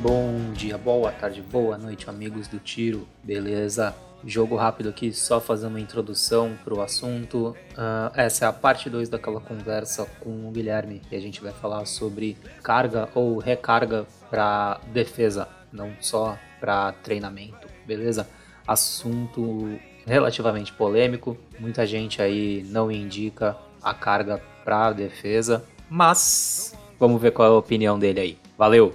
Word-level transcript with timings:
Bom 0.00 0.52
dia, 0.52 0.78
boa 0.78 1.10
tarde, 1.10 1.42
boa 1.42 1.76
noite, 1.76 2.08
amigos 2.08 2.46
do 2.46 2.60
tiro, 2.60 3.08
beleza? 3.20 3.92
Jogo 4.24 4.54
rápido 4.54 4.90
aqui, 4.90 5.12
só 5.12 5.40
fazendo 5.40 5.70
uma 5.70 5.80
introdução 5.80 6.56
para 6.62 6.72
o 6.72 6.80
assunto. 6.80 7.56
Uh, 7.72 8.10
essa 8.14 8.44
é 8.44 8.48
a 8.48 8.52
parte 8.52 8.88
2 8.88 9.08
daquela 9.08 9.40
conversa 9.40 10.06
com 10.20 10.48
o 10.48 10.52
Guilherme 10.52 11.02
e 11.10 11.16
a 11.16 11.20
gente 11.20 11.42
vai 11.42 11.50
falar 11.50 11.84
sobre 11.84 12.36
carga 12.62 13.08
ou 13.12 13.38
recarga 13.38 14.06
para 14.30 14.80
defesa, 14.92 15.48
não 15.72 15.90
só 16.00 16.38
para 16.60 16.92
treinamento, 16.92 17.66
beleza? 17.84 18.28
Assunto 18.68 19.80
relativamente 20.06 20.72
polêmico, 20.72 21.36
muita 21.58 21.84
gente 21.84 22.22
aí 22.22 22.64
não 22.68 22.88
indica 22.88 23.56
a 23.82 23.92
carga 23.92 24.40
para 24.64 24.92
defesa, 24.92 25.64
mas 25.90 26.72
vamos 27.00 27.20
ver 27.20 27.32
qual 27.32 27.48
é 27.48 27.50
a 27.50 27.58
opinião 27.58 27.98
dele 27.98 28.20
aí. 28.20 28.38
Valeu! 28.56 28.94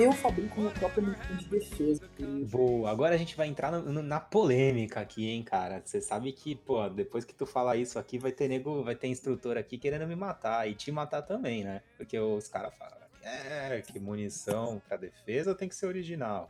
Eu 0.00 0.12
fabrico 0.12 0.58
minha 0.58 0.72
própria 0.72 1.02
munição 1.02 1.36
de 1.36 1.44
defesa. 1.46 2.08
Boa, 2.50 2.90
agora 2.90 3.14
a 3.14 3.18
gente 3.18 3.36
vai 3.36 3.48
entrar 3.48 3.70
no, 3.70 3.92
no, 3.92 4.02
na 4.02 4.18
polêmica 4.18 5.00
aqui, 5.00 5.28
hein, 5.28 5.42
cara. 5.42 5.82
Você 5.84 6.00
sabe 6.00 6.32
que, 6.32 6.54
pô, 6.54 6.88
depois 6.88 7.24
que 7.24 7.34
tu 7.34 7.44
falar 7.44 7.76
isso 7.76 7.98
aqui, 7.98 8.18
vai 8.18 8.32
ter 8.32 8.48
nego, 8.48 8.82
vai 8.82 8.94
ter 8.94 9.08
instrutor 9.08 9.58
aqui 9.58 9.76
querendo 9.76 10.06
me 10.06 10.16
matar 10.16 10.68
e 10.68 10.74
te 10.74 10.90
matar 10.90 11.22
também, 11.22 11.64
né? 11.64 11.82
Porque 11.98 12.18
os 12.18 12.48
caras 12.48 12.74
falam, 12.76 12.96
é, 13.22 13.82
que 13.82 14.00
munição 14.00 14.80
pra 14.88 14.96
defesa 14.96 15.54
tem 15.54 15.68
que 15.68 15.74
ser 15.74 15.86
original. 15.86 16.48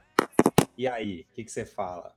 E 0.78 0.86
aí, 0.86 1.26
o 1.30 1.34
que, 1.34 1.44
que 1.44 1.50
você 1.50 1.64
fala? 1.64 2.14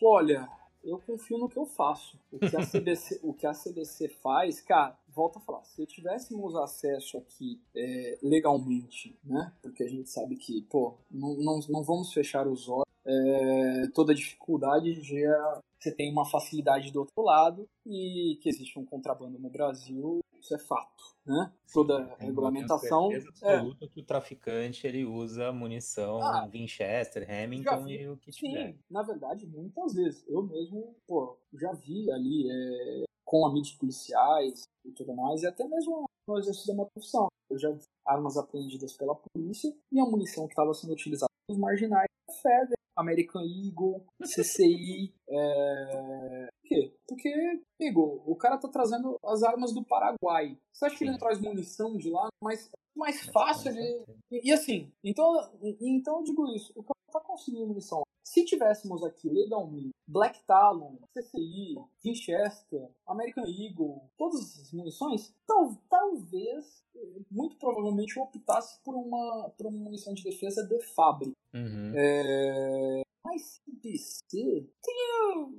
Olha, 0.00 0.48
eu 0.84 0.98
confio 0.98 1.36
no 1.36 1.48
que 1.48 1.58
eu 1.58 1.66
faço. 1.66 2.18
O 2.30 2.38
que 2.38 2.56
a 2.56 2.64
CBC, 2.64 3.20
o 3.22 3.34
que 3.34 3.46
a 3.46 3.52
CBC 3.52 4.08
faz, 4.08 4.60
cara, 4.60 4.96
volta 5.14 5.38
a 5.38 5.42
falar, 5.42 5.64
se 5.64 5.86
tivéssemos 5.86 6.54
acesso 6.56 7.18
aqui 7.18 7.60
é, 7.74 8.18
legalmente, 8.22 9.18
né? 9.24 9.52
Porque 9.62 9.82
a 9.82 9.88
gente 9.88 10.10
sabe 10.10 10.36
que, 10.36 10.62
pô, 10.62 10.98
não, 11.10 11.34
não, 11.36 11.60
não 11.68 11.82
vamos 11.82 12.12
fechar 12.12 12.46
os 12.46 12.68
olhos. 12.68 12.84
É, 13.04 13.86
toda 13.94 14.14
dificuldade 14.14 15.02
já 15.02 15.60
você 15.80 15.90
tem 15.90 16.12
uma 16.12 16.26
facilidade 16.26 16.92
do 16.92 17.00
outro 17.00 17.22
lado 17.22 17.66
e 17.86 18.38
que 18.42 18.50
existe 18.50 18.78
um 18.78 18.84
contrabando 18.84 19.38
no 19.38 19.48
Brasil, 19.48 20.20
isso 20.38 20.54
é 20.54 20.58
fato, 20.58 21.16
né? 21.24 21.50
Toda 21.72 22.04
Sim, 22.04 22.26
regulamentação. 22.26 23.08
Tenho 23.08 23.28
absoluta 23.28 23.84
é. 23.84 23.88
que 23.88 24.00
o 24.00 24.04
traficante 24.04 24.86
ele 24.86 25.04
usa 25.04 25.52
munição 25.52 26.20
ah, 26.20 26.46
Winchester, 26.46 27.26
Hamilton 27.28 27.84
vi, 27.84 28.02
e 28.02 28.08
o 28.08 28.16
que 28.18 28.30
tiver. 28.30 28.72
Sim, 28.72 28.78
na 28.90 29.02
verdade, 29.02 29.46
muitas 29.46 29.94
vezes. 29.94 30.24
Eu 30.28 30.42
mesmo, 30.42 30.94
pô, 31.06 31.38
já 31.54 31.72
vi 31.72 32.10
ali 32.10 32.50
é, 32.50 33.04
com 33.30 33.46
amigos 33.46 33.70
policiais 33.74 34.64
e 34.84 34.90
tudo 34.90 35.14
mais, 35.14 35.44
e 35.44 35.46
até 35.46 35.64
mesmo 35.68 36.04
no 36.26 36.36
exercício 36.36 36.66
da 36.66 36.74
minha 36.74 36.88
profissão. 36.92 37.28
Eu 37.48 37.56
já 37.56 37.70
vi 37.70 37.84
armas 38.04 38.36
apreendidas 38.36 38.96
pela 38.96 39.14
polícia 39.14 39.72
e 39.92 40.00
a 40.00 40.04
munição 40.04 40.48
que 40.48 40.52
estava 40.52 40.74
sendo 40.74 40.92
utilizada 40.92 41.30
pelos 41.46 41.60
marginais, 41.60 42.08
FEDER, 42.42 42.76
American 42.96 43.42
Eagle, 43.42 44.04
CCI. 44.24 45.14
é... 45.30 46.48
Por 46.60 46.68
quê? 46.68 46.96
Porque, 47.08 47.62
amigo, 47.80 48.22
o 48.26 48.34
cara 48.34 48.58
tá 48.58 48.68
trazendo 48.68 49.16
as 49.24 49.44
armas 49.44 49.72
do 49.72 49.84
Paraguai. 49.84 50.58
Você 50.72 50.86
acha 50.86 50.96
que 50.96 51.04
ele 51.04 51.12
não 51.12 51.18
traz 51.18 51.40
munição 51.40 51.96
de 51.96 52.10
lá? 52.10 52.28
Mas 52.42 52.66
é 52.66 52.98
mais 52.98 53.26
fácil 53.30 53.70
ele. 53.70 54.04
E, 54.32 54.48
e 54.48 54.52
assim, 54.52 54.92
então, 55.04 55.32
então 55.80 56.18
eu 56.18 56.24
digo 56.24 56.46
isso. 56.48 56.72
O 56.74 56.82
cara 56.82 56.98
tá 57.12 57.20
conseguindo 57.20 57.66
munição. 57.66 58.02
Se 58.22 58.44
tivéssemos 58.44 59.02
aqui 59.02 59.28
legalmente 59.28 59.90
Black 60.06 60.44
Talon, 60.44 60.96
CCI, 61.12 61.74
Winchester, 62.04 62.90
American 63.06 63.44
Eagle, 63.44 64.02
todas 64.18 64.58
as 64.60 64.72
munições, 64.72 65.34
tal, 65.46 65.76
talvez, 65.88 66.84
muito 67.30 67.56
provavelmente, 67.56 68.16
eu 68.16 68.24
optasse 68.24 68.82
por 68.82 68.94
uma, 68.94 69.50
por 69.56 69.66
uma 69.66 69.78
munição 69.78 70.12
de 70.14 70.24
defesa 70.24 70.66
de 70.66 70.80
fábrica. 70.94 71.32
Uhum. 71.54 71.92
É... 71.94 73.02
Mas 73.24 73.60
CBC, 73.64 74.66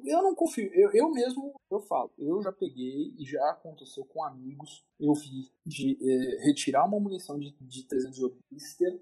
eu 0.04 0.24
não 0.24 0.36
confio. 0.36 0.70
Eu, 0.74 0.92
eu 0.94 1.12
mesmo, 1.12 1.54
eu 1.70 1.80
falo, 1.80 2.12
eu 2.18 2.42
já 2.42 2.52
peguei 2.52 3.14
e 3.18 3.24
já 3.24 3.52
aconteceu 3.52 4.04
com 4.06 4.24
amigos. 4.24 4.84
Eu 5.00 5.14
vi 5.14 5.52
de 5.66 5.98
é, 6.02 6.44
retirar 6.44 6.86
uma 6.86 7.00
munição 7.00 7.40
de, 7.40 7.56
de 7.62 7.88
300 7.88 8.20
blister, 8.50 9.00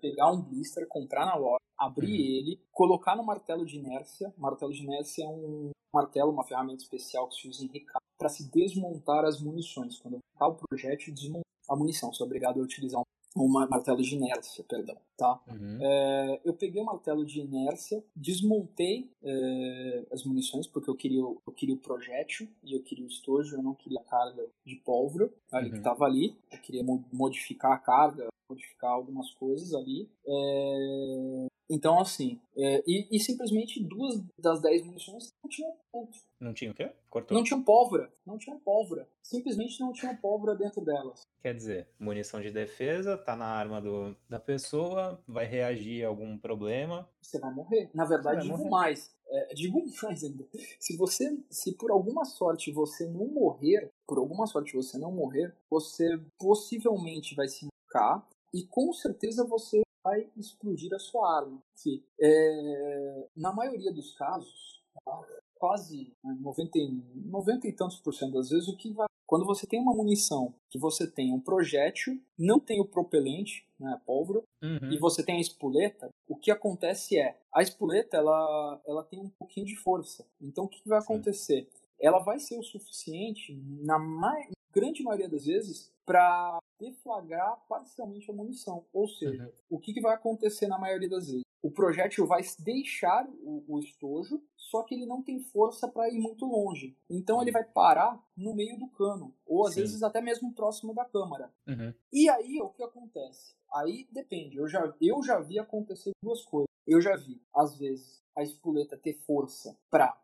pegar 0.00 0.30
um 0.32 0.42
blister, 0.42 0.86
comprar 0.88 1.24
na 1.24 1.36
loja, 1.36 1.60
abrir 1.80 2.20
uhum. 2.20 2.36
ele, 2.36 2.60
colocar 2.70 3.16
no 3.16 3.24
martelo 3.24 3.64
de 3.64 3.78
inércia. 3.78 4.32
Martelo 4.36 4.72
de 4.72 4.82
inércia 4.84 5.24
é 5.24 5.28
um 5.28 5.70
martelo, 5.92 6.30
uma 6.30 6.44
ferramenta 6.44 6.82
especial 6.82 7.28
que 7.28 7.36
se 7.36 7.48
usa 7.48 7.64
em 7.64 7.68
recado 7.68 8.02
para 8.18 8.28
se 8.28 8.48
desmontar 8.50 9.24
as 9.24 9.40
munições. 9.40 9.98
Quando 9.98 10.18
tá 10.38 10.46
o 10.46 10.54
projétil, 10.54 11.14
desmontar 11.14 11.42
a 11.68 11.76
munição. 11.76 12.10
É 12.10 12.22
obrigado 12.22 12.60
a 12.60 12.62
utilizar 12.62 13.00
um 13.00 13.04
um 13.36 13.48
martelo 13.48 14.02
de 14.02 14.16
inércia, 14.16 14.64
perdão, 14.64 14.96
tá? 15.16 15.40
Uhum. 15.48 15.78
É, 15.80 16.40
eu 16.44 16.52
peguei 16.52 16.82
o 16.82 16.84
martelo 16.84 17.24
de 17.24 17.40
inércia, 17.40 18.02
desmontei 18.14 19.08
é, 19.22 20.06
as 20.10 20.24
munições 20.24 20.66
porque 20.66 20.90
eu 20.90 20.96
queria, 20.96 21.20
eu 21.20 21.52
queria 21.54 21.74
o 21.74 21.78
projétil 21.78 22.48
e 22.64 22.74
eu 22.74 22.82
queria 22.82 23.04
o 23.04 23.08
estojo, 23.08 23.56
eu 23.56 23.62
não 23.62 23.74
queria 23.74 24.00
a 24.00 24.04
carga 24.04 24.44
de 24.66 24.76
pólvora 24.76 25.32
ali 25.52 25.66
uhum. 25.66 25.72
que 25.72 25.78
estava 25.78 26.04
ali, 26.04 26.36
queria 26.70 26.84
modificar 27.12 27.72
a 27.72 27.78
carga, 27.78 28.28
modificar 28.48 28.90
algumas 28.90 29.30
coisas 29.32 29.74
ali. 29.74 30.08
É, 30.26 31.46
então, 31.68 32.00
assim, 32.00 32.40
é, 32.56 32.82
e, 32.86 33.08
e, 33.12 33.20
simplesmente 33.20 33.82
duas 33.82 34.20
das 34.38 34.60
dez 34.60 34.84
munições 34.84 35.32
não 35.42 35.48
tinham 35.48 35.72
ponto. 35.92 36.18
Não 36.40 36.52
tinha 36.52 36.70
o 36.70 36.74
quê? 36.74 36.90
Cortou? 37.08 37.36
Não 37.36 37.44
tinham 37.44 37.62
pólvora. 37.62 38.12
Não 38.26 38.38
tinham 38.38 38.58
pólvora. 38.58 39.08
Simplesmente 39.22 39.80
não 39.80 39.92
tinham 39.92 40.16
pólvora 40.16 40.56
dentro 40.56 40.84
delas. 40.84 41.22
Quer 41.40 41.54
dizer, 41.54 41.88
munição 41.98 42.40
de 42.40 42.50
defesa, 42.50 43.16
tá 43.16 43.36
na 43.36 43.46
arma 43.46 43.80
do, 43.80 44.16
da 44.28 44.40
pessoa, 44.40 45.22
vai 45.26 45.46
reagir 45.46 46.04
a 46.04 46.08
algum 46.08 46.36
problema. 46.36 47.08
Você 47.22 47.38
vai 47.38 47.54
morrer. 47.54 47.88
Na 47.94 48.04
verdade, 48.04 48.48
digo 48.48 48.68
mais. 48.68 49.14
É, 49.32 49.54
digo 49.54 49.84
mais 50.02 50.24
ainda. 50.24 50.46
Se 50.78 50.96
você, 50.96 51.38
se 51.48 51.72
por 51.76 51.90
alguma 51.90 52.24
sorte 52.24 52.72
você 52.72 53.06
não 53.06 53.26
morrer, 53.26 53.90
por 54.06 54.18
alguma 54.18 54.46
sorte 54.46 54.74
você 54.74 54.98
não 54.98 55.12
morrer, 55.12 55.54
você 55.70 56.20
possivelmente 56.38 57.34
vai 57.34 57.48
se 57.48 57.66
machucar 57.66 58.28
e 58.52 58.64
com 58.66 58.92
certeza 58.92 59.46
você 59.46 59.82
vai 60.04 60.28
explodir 60.36 60.92
a 60.92 60.98
sua 60.98 61.38
arma. 61.38 61.62
Que 61.80 62.04
é, 62.20 63.28
na 63.36 63.52
maioria 63.52 63.92
dos 63.92 64.12
casos, 64.14 64.82
tá? 65.04 65.20
quase 65.54 66.12
90, 66.24 66.78
né, 66.78 67.02
90 67.26 67.68
e 67.68 67.72
tantos 67.72 68.00
por 68.00 68.14
cento 68.14 68.32
das 68.32 68.48
vezes, 68.48 68.66
o 68.66 68.76
que 68.76 68.92
vai 68.92 69.06
quando 69.30 69.46
você 69.46 69.64
tem 69.64 69.80
uma 69.80 69.94
munição 69.94 70.52
que 70.68 70.76
você 70.76 71.08
tem 71.08 71.32
um 71.32 71.38
projétil, 71.38 72.20
não 72.36 72.58
tem 72.58 72.80
o 72.80 72.84
propelente, 72.84 73.64
né, 73.78 73.92
a 73.92 73.96
pólvora, 73.96 74.42
uhum. 74.60 74.90
e 74.90 74.98
você 74.98 75.22
tem 75.22 75.36
a 75.36 75.40
espoleta, 75.40 76.08
o 76.28 76.34
que 76.34 76.50
acontece 76.50 77.16
é, 77.16 77.38
a 77.54 77.62
espoleta 77.62 78.16
ela, 78.16 78.82
ela 78.84 79.04
tem 79.04 79.20
um 79.20 79.28
pouquinho 79.28 79.66
de 79.66 79.76
força. 79.76 80.26
Então 80.40 80.64
o 80.64 80.68
que 80.68 80.82
vai 80.84 80.98
acontecer? 80.98 81.62
Sim. 81.62 81.80
Ela 82.00 82.18
vai 82.18 82.40
ser 82.40 82.58
o 82.58 82.62
suficiente, 82.64 83.54
na 83.84 84.00
mais, 84.00 84.50
grande 84.74 85.00
maioria 85.04 85.28
das 85.28 85.46
vezes, 85.46 85.92
para 86.04 86.58
deflagrar 86.80 87.56
parcialmente 87.68 88.28
a 88.32 88.34
munição. 88.34 88.84
Ou 88.92 89.06
seja, 89.06 89.44
uhum. 89.44 89.76
o 89.76 89.78
que, 89.78 89.92
que, 89.92 90.00
vai 90.00 90.16
acontecer 90.16 90.66
na 90.66 90.76
maioria 90.76 91.08
das 91.08 91.28
vezes? 91.28 91.44
O 91.62 91.70
projétil 91.70 92.26
vai 92.26 92.42
deixar 92.58 93.28
o, 93.42 93.64
o 93.68 93.78
estojo, 93.78 94.42
só 94.56 94.82
que 94.82 94.94
ele 94.94 95.04
não 95.04 95.22
tem 95.22 95.40
força 95.40 95.88
para 95.88 96.08
ir 96.08 96.18
muito 96.18 96.46
longe. 96.46 96.96
Então 97.08 97.42
ele 97.42 97.50
vai 97.50 97.64
parar 97.64 98.18
no 98.36 98.54
meio 98.54 98.78
do 98.78 98.88
cano, 98.88 99.34
ou 99.46 99.66
às 99.66 99.74
Sim. 99.74 99.80
vezes 99.80 100.02
até 100.02 100.20
mesmo 100.20 100.54
próximo 100.54 100.94
da 100.94 101.04
câmara. 101.04 101.52
Uhum. 101.66 101.92
E 102.12 102.28
aí 102.28 102.60
o 102.62 102.70
que 102.70 102.82
acontece? 102.82 103.54
Aí 103.72 104.08
depende. 104.10 104.56
Eu 104.56 104.68
já, 104.68 104.94
eu 105.00 105.22
já 105.22 105.38
vi 105.40 105.58
acontecer 105.58 106.12
duas 106.22 106.42
coisas. 106.44 106.68
Eu 106.86 107.00
já 107.00 107.14
vi, 107.16 107.40
às 107.54 107.78
vezes, 107.78 108.22
a 108.34 108.42
espoleta 108.42 108.96
ter 108.96 109.14
força 109.14 109.76
para 109.90 110.16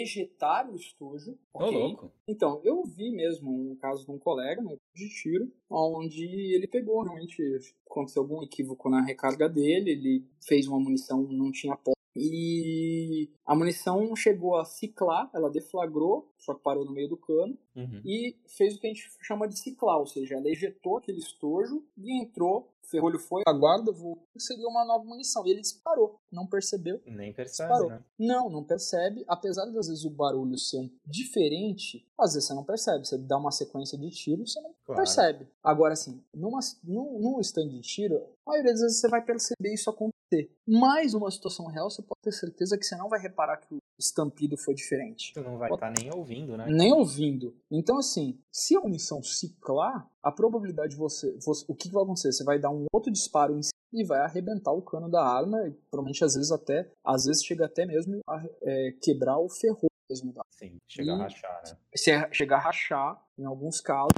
ejetar 0.00 0.70
o 0.70 0.76
estojo. 0.76 1.38
Okay? 1.52 1.70
louco. 1.70 2.12
Então, 2.26 2.60
eu 2.64 2.82
vi 2.84 3.10
mesmo 3.10 3.50
um 3.50 3.76
caso 3.76 4.04
de 4.04 4.10
um 4.10 4.18
colega 4.18 4.62
né, 4.62 4.76
de 4.94 5.08
tiro, 5.08 5.52
onde 5.70 6.24
ele 6.54 6.66
pegou 6.66 7.02
realmente. 7.02 7.42
Aconteceu 7.90 8.22
algum 8.22 8.42
equívoco 8.42 8.88
na 8.88 9.02
recarga 9.02 9.48
dele, 9.48 9.90
ele 9.90 10.26
fez 10.40 10.66
uma 10.66 10.80
munição, 10.80 11.22
não 11.22 11.50
tinha 11.50 11.76
pó. 11.76 11.92
E 12.14 13.30
a 13.46 13.54
munição 13.54 14.14
chegou 14.14 14.56
a 14.56 14.64
ciclar, 14.64 15.30
ela 15.34 15.50
deflagrou, 15.50 16.30
só 16.38 16.54
que 16.54 16.62
parou 16.62 16.84
no 16.84 16.92
meio 16.92 17.08
do 17.08 17.16
cano, 17.16 17.56
uhum. 17.74 18.02
e 18.04 18.36
fez 18.46 18.76
o 18.76 18.80
que 18.80 18.86
a 18.86 18.90
gente 18.90 19.08
chama 19.22 19.48
de 19.48 19.58
ciclar, 19.58 19.98
ou 19.98 20.06
seja, 20.06 20.34
ela 20.34 20.48
ejetou 20.48 20.98
aquele 20.98 21.18
estojo 21.18 21.82
e 21.96 22.20
entrou, 22.20 22.70
o 22.82 22.86
ferrolho 22.86 23.18
foi, 23.18 23.42
a 23.46 23.52
guarda 23.52 23.90
voltou 23.92 24.26
e 24.36 24.40
seria 24.40 24.68
uma 24.68 24.84
nova 24.84 25.04
munição, 25.04 25.46
e 25.46 25.50
ele 25.50 25.62
disparou. 25.62 26.20
Não 26.32 26.46
percebeu. 26.46 27.00
Nem 27.06 27.32
percebe, 27.32 27.86
né? 27.88 28.02
Não, 28.18 28.48
não 28.50 28.64
percebe. 28.64 29.24
Apesar 29.28 29.66
de 29.66 29.78
às 29.78 29.86
vezes 29.88 30.04
o 30.04 30.10
barulho 30.10 30.56
ser 30.58 30.78
um 30.78 30.90
diferente, 31.06 32.06
às 32.18 32.34
vezes 32.34 32.48
você 32.48 32.54
não 32.54 32.64
percebe. 32.64 33.06
Você 33.06 33.18
dá 33.18 33.36
uma 33.38 33.50
sequência 33.50 33.96
de 33.98 34.10
tiros, 34.10 34.52
você 34.52 34.60
não 34.60 34.72
Claro. 34.84 35.00
percebe. 35.02 35.48
Agora, 35.62 35.92
assim, 35.92 36.22
numa, 36.34 36.60
num, 36.82 37.18
num 37.20 37.40
stand 37.40 37.68
de 37.68 37.80
tiro, 37.80 38.16
a 38.46 38.50
maioria 38.50 38.72
das 38.72 38.80
vezes 38.80 38.98
você 39.00 39.08
vai 39.08 39.22
perceber 39.24 39.72
isso 39.72 39.88
acontecer. 39.90 40.50
Mas 40.66 41.12
numa 41.12 41.30
situação 41.30 41.66
real, 41.66 41.90
você 41.90 42.00
pode 42.02 42.20
ter 42.22 42.32
certeza 42.32 42.76
que 42.78 42.84
você 42.84 42.96
não 42.96 43.08
vai 43.08 43.20
reparar 43.20 43.58
que 43.58 43.74
o 43.74 43.78
estampido 43.98 44.56
foi 44.56 44.74
diferente. 44.74 45.32
Tu 45.34 45.40
não 45.42 45.58
vai 45.58 45.70
estar 45.70 45.90
nem 45.90 46.10
ouvindo, 46.12 46.56
né? 46.56 46.66
Nem 46.68 46.92
ouvindo. 46.92 47.54
Então, 47.70 47.98
assim, 47.98 48.38
se 48.50 48.74
a 48.76 48.80
munição 48.80 49.22
ciclar, 49.22 50.08
a 50.22 50.32
probabilidade 50.32 50.90
de 50.90 50.96
você, 50.96 51.32
você- 51.38 51.64
O 51.68 51.74
que, 51.74 51.88
que 51.88 51.94
vai 51.94 52.02
acontecer? 52.02 52.32
Você 52.32 52.44
vai 52.44 52.58
dar 52.58 52.70
um 52.70 52.86
outro 52.92 53.10
disparo 53.12 53.56
em 53.56 53.60
e 53.92 54.04
vai 54.04 54.20
arrebentar 54.20 54.72
o 54.72 54.82
cano 54.82 55.08
da 55.10 55.22
arma, 55.24 55.66
e 55.68 55.72
provavelmente 55.90 56.24
às 56.24 56.34
vezes 56.34 56.50
até. 56.50 56.90
Às 57.04 57.24
vezes 57.26 57.44
chega 57.44 57.66
até 57.66 57.84
mesmo 57.86 58.20
a 58.28 58.42
é, 58.62 58.92
quebrar 59.02 59.38
o 59.38 59.48
ferro 59.48 59.86
mesmo 60.10 60.32
da 60.32 60.42
Sim, 60.50 60.76
chega 60.88 61.12
a 61.12 61.16
E- 61.16 61.18
rachar, 61.20 61.62
né? 61.66 61.76
se 61.94 62.10
chegar 62.32 62.56
a 62.56 62.60
rachar, 62.60 63.26
em 63.38 63.44
alguns 63.44 63.80
casos, 63.80 64.12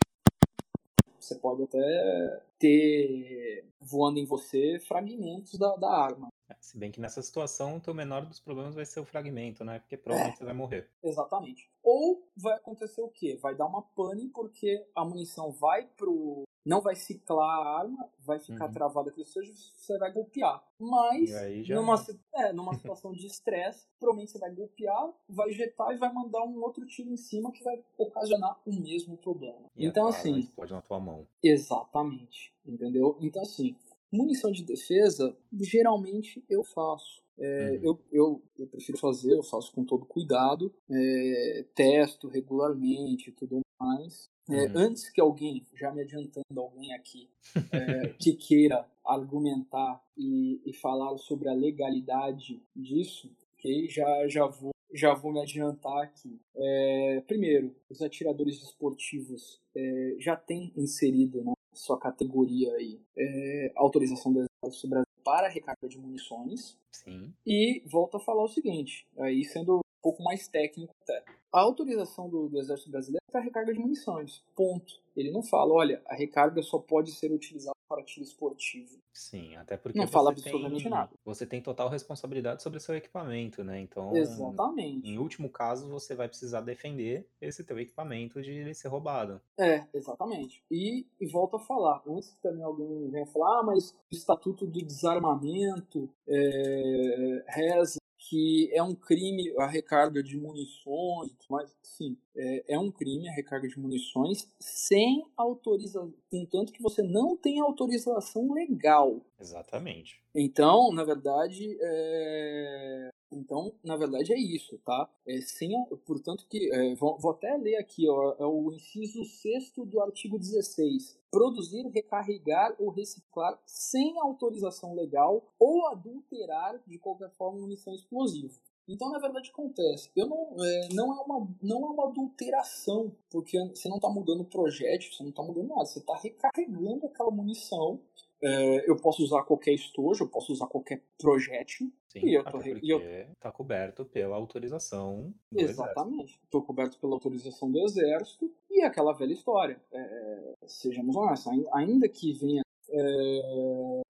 você 1.19 1.35
pode 1.37 1.62
até 1.62 2.43
ter 2.59 3.65
voando 3.81 4.19
em 4.19 4.26
você 4.26 4.79
fragmentos 4.81 5.59
da, 5.59 5.75
da 5.77 5.91
arma. 5.91 6.29
É, 6.50 6.56
Se 6.61 6.77
bem 6.77 6.91
que 6.91 7.00
nessa 7.00 7.23
situação, 7.23 7.77
o 7.77 7.81
teu 7.81 7.94
menor 7.94 8.27
dos 8.27 8.41
problemas 8.41 8.75
vai 8.75 8.85
ser 8.85 9.00
o 9.00 9.05
fragmento, 9.05 9.65
né? 9.65 9.79
Porque 9.79 9.97
provavelmente 9.97 10.38
você 10.38 10.44
vai 10.44 10.53
morrer. 10.55 10.91
Exatamente. 11.03 11.70
Ou 11.82 12.29
vai 12.37 12.55
acontecer 12.56 13.00
o 13.00 13.09
quê? 13.09 13.38
Vai 13.41 13.55
dar 13.55 13.67
uma 13.67 13.81
pane 13.82 14.29
porque 14.29 14.85
a 14.94 15.05
munição 15.05 15.50
vai 15.53 15.87
pro. 15.97 16.43
Não 16.65 16.81
vai 16.81 16.95
ciclar 16.95 17.47
a 17.59 17.79
arma, 17.81 18.11
vai 18.21 18.41
ficar 18.41 18.67
Uhum. 18.67 18.73
travada 18.73 19.13
seja, 19.25 19.53
você 19.55 19.99
vai 19.99 20.11
golpear. 20.13 20.65
Mas, 20.79 21.31
numa, 21.69 21.95
é, 22.37 22.53
numa 22.53 22.73
situação 22.99 23.13
de 23.13 23.27
estresse, 23.27 23.87
provavelmente 24.01 24.33
você 24.33 24.39
vai 24.39 24.51
golpear, 24.51 25.13
vai 25.29 25.51
ejetar 25.51 25.93
e 25.93 25.99
vai 25.99 26.13
mandar 26.13 26.43
um 26.45 26.63
outro 26.63 26.87
tiro 26.87 27.11
em 27.11 27.17
cima 27.17 27.53
que 27.53 27.63
vai 27.63 27.85
ocasionar 27.99 28.59
o 28.65 28.73
mesmo 28.75 29.17
problema. 29.19 29.71
E 29.77 29.85
então, 29.87 30.07
assim, 30.09 30.39
explode 30.39 30.73
na 30.73 30.81
tua 30.81 30.99
mão. 31.01 31.27
Exatamente, 31.43 32.55
entendeu? 32.65 33.17
Então, 33.21 33.43
assim, 33.43 33.77
munição 34.11 34.51
de 34.51 34.65
defesa, 34.65 35.37
geralmente 35.53 36.43
eu 36.49 36.65
faço. 36.65 37.23
É, 37.37 37.71
Uhum. 37.73 37.81
eu, 37.83 38.01
eu, 38.13 38.43
eu 38.61 38.67
prefiro 38.69 38.97
fazer, 38.97 39.35
eu 39.35 39.43
faço 39.43 39.73
com 39.73 39.85
todo 39.85 40.07
cuidado, 40.07 40.73
é, 40.89 41.65
testo 41.75 42.29
regularmente 42.29 43.31
e 43.31 43.33
tudo 43.33 43.61
mais. 43.81 44.31
É, 44.50 44.67
Uhum. 44.67 44.73
Antes 44.76 45.08
que 45.08 45.20
alguém, 45.20 45.64
já 45.75 45.91
me 45.91 46.02
adiantando 46.02 46.61
alguém 46.61 46.93
aqui, 46.93 47.29
é, 47.73 48.08
que 48.20 48.35
queira 48.35 48.87
argumentar 49.05 50.02
e, 50.17 50.61
e 50.64 50.73
falar 50.75 51.17
sobre 51.19 51.49
a 51.49 51.55
legalidade 51.55 52.62
disso, 52.75 53.31
ok? 53.55 53.88
Já, 53.88 54.29
já, 54.29 54.46
vou, 54.46 54.73
já 54.93 55.14
vou 55.14 55.32
me 55.32 55.41
adiantar 55.41 56.02
aqui. 56.02 56.38
É, 56.55 57.23
primeiro, 57.26 57.75
os 57.88 58.02
atiradores 58.02 58.62
esportivos 58.62 59.61
é, 59.75 60.17
já 60.19 60.37
têm 60.37 60.73
inserido 60.76 61.43
na 61.43 61.55
sua 61.73 61.99
categoria 61.99 62.73
aí 62.75 63.00
é, 63.17 63.73
autorização 63.75 64.32
do 64.32 64.41
Exército 64.41 64.88
Brasileiro 64.88 65.05
para 65.25 65.49
recarga 65.49 65.88
de 65.88 65.99
munições. 65.99 66.79
Sim. 66.93 67.32
E 67.46 67.82
volto 67.87 68.17
a 68.19 68.20
falar 68.20 68.44
o 68.44 68.49
seguinte, 68.49 69.08
aí 69.19 69.43
sendo 69.44 69.84
pouco 70.05 70.23
mais 70.23 70.47
técnico 70.47 70.95
até. 71.03 71.25
A 71.51 71.61
autorização 71.61 72.29
do, 72.29 72.47
do 72.47 72.59
Exército 72.59 72.91
Brasileiro 72.91 73.25
é 73.27 73.33
para 73.33 73.41
recarga 73.41 73.73
de 73.73 73.79
munições. 73.79 74.45
Ponto. 74.55 75.03
Ele 75.17 75.31
não 75.31 75.43
fala, 75.43 75.73
olha, 75.73 76.03
a 76.06 76.15
recarga 76.15 76.61
só 76.62 76.79
pode 76.79 77.12
ser 77.12 77.33
utilizada 77.33 77.73
para 77.89 78.03
tiro 78.03 78.25
esportivo. 78.25 78.99
Sim, 79.12 79.55
até 79.56 79.77
porque 79.77 79.99
Não 79.99 80.09
fala 80.09 80.35
tem, 80.35 80.43
absolutamente 80.43 80.89
nada. 80.89 81.12
Você 81.25 81.47
tem 81.47 81.62
total 81.62 81.89
responsabilidade 81.89 82.62
sobre 82.62 82.81
seu 82.81 82.97
equipamento, 82.97 83.62
né? 83.62 83.81
Então, 83.81 84.15
Exatamente. 84.17 85.09
em 85.09 85.17
último 85.17 85.49
caso, 85.49 85.89
você 85.89 86.15
vai 86.15 86.29
precisar 86.29 86.62
defender 86.62 87.29
esse 87.41 87.62
teu 87.62 87.79
equipamento 87.79 88.43
de 88.43 88.51
ele 88.51 88.75
ser 88.75 88.89
roubado. 88.89 89.41
É, 89.59 89.87
exatamente. 89.95 90.65
E, 90.71 91.06
e 91.21 91.27
volto 91.27 91.56
a 91.56 91.61
falar, 91.61 92.03
antes 92.06 92.31
que 92.31 92.43
também 92.43 92.65
alguém 92.65 93.09
venha 93.11 93.27
falar, 93.27 93.61
ah, 93.61 93.62
mas 93.62 93.93
o 93.93 94.15
Estatuto 94.15 94.67
do 94.67 94.85
Desarmamento 94.85 96.11
é, 96.27 97.45
reza 97.47 97.99
que 98.29 98.71
é 98.73 98.82
um 98.82 98.94
crime 98.94 99.53
a 99.59 99.67
recarga 99.67 100.23
de 100.23 100.37
munições, 100.37 101.32
mas 101.50 101.75
sim, 101.82 102.17
é, 102.35 102.75
é 102.75 102.79
um 102.79 102.91
crime 102.91 103.29
a 103.29 103.32
recarga 103.32 103.69
de 103.69 103.79
munições 103.79 104.50
sem 104.59 105.25
autorização, 105.37 106.15
contanto 106.31 106.73
que 106.73 106.82
você 106.82 107.03
não 107.03 107.37
tem 107.37 107.61
autorização 107.61 108.53
legal. 108.53 109.21
Exatamente. 109.38 110.23
Então, 110.35 110.91
na 110.93 111.05
verdade, 111.05 111.76
é... 111.81 113.11
então, 113.35 113.73
na 113.83 113.97
verdade 113.97 114.33
é 114.33 114.39
isso, 114.39 114.79
tá? 114.85 115.09
É 115.27 115.41
sem, 115.41 115.71
portanto 116.07 116.47
que 116.49 116.73
é, 116.73 116.95
vou, 116.95 117.19
vou 117.19 117.33
até 117.33 117.57
ler 117.57 117.77
aqui, 117.77 118.09
ó, 118.09 118.37
é 118.39 118.47
o 118.47 118.73
inciso 118.73 119.25
6 119.25 119.73
do 119.87 120.01
artigo 120.01 120.39
16. 120.39 121.19
Produzir, 121.31 121.87
recarregar 121.89 122.75
ou 122.79 122.91
reciclar 122.91 123.61
sem 123.67 124.19
autorização 124.21 124.95
legal 124.95 125.53
ou 125.59 125.87
adulterar 125.89 126.81
de 126.87 126.99
qualquer 126.99 127.31
forma 127.31 127.61
munição 127.61 127.95
explosiva. 127.95 128.55
Então, 128.87 129.11
na 129.11 129.19
verdade, 129.19 129.51
acontece. 129.51 130.11
Eu 130.15 130.27
não, 130.27 130.55
é, 130.63 130.89
não, 130.93 131.19
é 131.19 131.23
uma, 131.23 131.49
não 131.63 131.87
é 131.87 131.91
uma 131.91 132.09
adulteração, 132.09 133.17
porque 133.31 133.59
você 133.69 133.89
não 133.89 133.97
está 133.97 134.11
mudando 134.11 134.43
o 134.43 134.45
projétil, 134.45 135.13
você 135.13 135.23
não 135.23 135.31
está 135.31 135.43
mudando 135.43 135.69
nada, 135.69 135.87
você 135.87 136.01
está 136.01 136.15
recarregando 136.17 137.07
aquela 137.07 137.31
munição. 137.31 138.01
É, 138.46 138.91
eu 138.91 138.96
posso 138.96 139.23
usar 139.25 139.43
qualquer 139.44 139.73
estojo, 139.73 140.25
eu 140.25 140.29
posso 140.29 140.52
usar 140.52 140.67
qualquer 140.67 141.02
projétil. 141.19 141.91
Sim, 142.08 142.20
E 142.26 142.35
eu 142.35 142.44
tô 142.44 142.61
e 142.62 142.91
eu- 142.91 143.00
tá 143.41 143.50
coberto 143.50 144.05
pela 144.05 144.37
autorização 144.37 145.32
do 145.50 145.61
exército. 145.61 145.82
Exatamente. 145.82 146.41
Estou 146.44 146.62
coberto 146.62 146.99
pela 147.00 147.14
autorização 147.14 147.70
do 147.70 147.81
Exército 147.81 148.52
e 148.70 148.82
aquela 148.82 149.12
velha 149.12 149.32
história. 149.32 149.81
É, 149.93 150.52
sejamos 150.67 151.17
honestos, 151.17 151.48
ai- 151.53 151.65
ainda 151.84 152.08
que 152.08 152.32
venha. 152.34 152.63
é, 152.96 154.03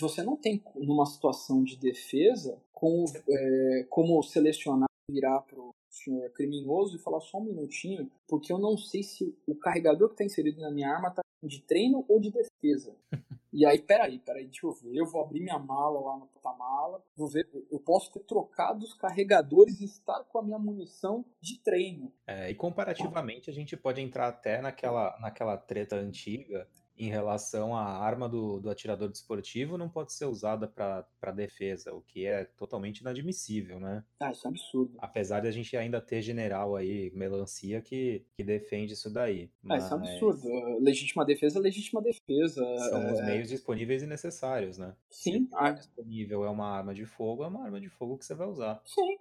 você 0.00 0.22
não 0.22 0.36
tem, 0.36 0.62
numa 0.74 1.06
situação 1.06 1.62
de 1.62 1.76
defesa, 1.76 2.58
como, 2.72 3.04
é, 3.28 3.86
como 3.88 4.22
selecionar, 4.22 4.88
virar 5.10 5.40
para 5.42 5.60
o 5.60 5.70
senhor 5.96 6.30
criminoso 6.30 6.96
e 6.96 7.00
falar 7.00 7.20
só 7.20 7.38
um 7.38 7.44
minutinho, 7.44 8.10
porque 8.28 8.52
eu 8.52 8.58
não 8.58 8.76
sei 8.76 9.02
se 9.02 9.36
o 9.46 9.54
carregador 9.54 10.08
que 10.08 10.14
está 10.14 10.24
inserido 10.24 10.60
na 10.60 10.70
minha 10.70 10.90
arma 10.90 11.08
está 11.08 11.22
de 11.42 11.62
treino 11.62 12.04
ou 12.08 12.20
de 12.20 12.30
defesa. 12.30 12.94
E 13.52 13.64
aí, 13.64 13.80
peraí, 13.80 14.18
peraí, 14.18 14.44
deixa 14.44 14.66
eu 14.66 14.72
ver. 14.72 14.94
Eu 14.94 15.06
vou 15.06 15.22
abrir 15.22 15.40
minha 15.40 15.58
mala 15.58 15.98
lá 15.98 16.18
no 16.18 16.26
porta-mala, 16.26 17.02
vou 17.16 17.26
ver. 17.26 17.48
Eu 17.70 17.80
posso 17.80 18.12
ter 18.12 18.20
trocado 18.20 18.84
os 18.84 18.92
carregadores 18.92 19.80
e 19.80 19.86
estar 19.86 20.22
com 20.24 20.38
a 20.38 20.42
minha 20.42 20.58
munição 20.58 21.24
de 21.40 21.58
treino. 21.60 22.12
É, 22.26 22.50
e 22.50 22.54
comparativamente, 22.54 23.48
a 23.48 23.54
gente 23.54 23.74
pode 23.74 24.02
entrar 24.02 24.28
até 24.28 24.60
naquela, 24.60 25.18
naquela 25.20 25.56
treta 25.56 25.96
antiga 25.96 26.68
em 26.98 27.08
relação 27.08 27.76
à 27.76 27.82
arma 27.84 28.28
do, 28.28 28.58
do 28.60 28.70
atirador 28.70 29.08
desportivo 29.08 29.76
não 29.76 29.88
pode 29.88 30.12
ser 30.12 30.24
usada 30.26 30.66
para 30.66 31.32
defesa, 31.32 31.94
o 31.94 32.00
que 32.00 32.26
é 32.26 32.44
totalmente 32.44 32.98
inadmissível, 33.00 33.78
né? 33.78 34.04
Ah, 34.20 34.30
isso 34.32 34.46
é 34.46 34.50
absurdo. 34.50 34.94
Apesar 34.98 35.40
de 35.40 35.48
a 35.48 35.50
gente 35.50 35.76
ainda 35.76 36.00
ter 36.00 36.22
general 36.22 36.74
aí, 36.76 37.10
melancia, 37.14 37.80
que, 37.80 38.24
que 38.36 38.42
defende 38.44 38.94
isso 38.94 39.10
daí. 39.12 39.50
Ah, 39.68 39.76
isso 39.76 39.94
é 39.94 39.98
Mas 39.98 40.10
absurdo. 40.10 40.48
É, 40.48 40.76
Legítima 40.80 41.24
defesa 41.24 41.58
é 41.58 41.62
legítima 41.62 42.00
defesa. 42.00 42.62
São 42.90 43.12
os 43.12 43.20
É, 43.20 43.26
meios 43.26 43.48
disponíveis 43.48 44.02
e 44.02 44.06
necessários, 44.06 44.78
né? 44.78 44.94
Sim, 45.10 45.44
Se 45.44 45.50
tá 45.50 45.70
disponível 45.72 46.44
é 46.44 46.50
uma 46.50 46.66
arma 46.66 46.94
de 46.94 47.04
fogo, 47.04 47.44
é 47.44 47.48
uma 47.48 47.64
arma 47.64 47.80
de 47.80 47.88
fogo 47.88 48.16
que 48.16 48.24
você 48.24 48.34
vai 48.34 48.46
usar. 48.48 48.80
sim. 48.84 49.16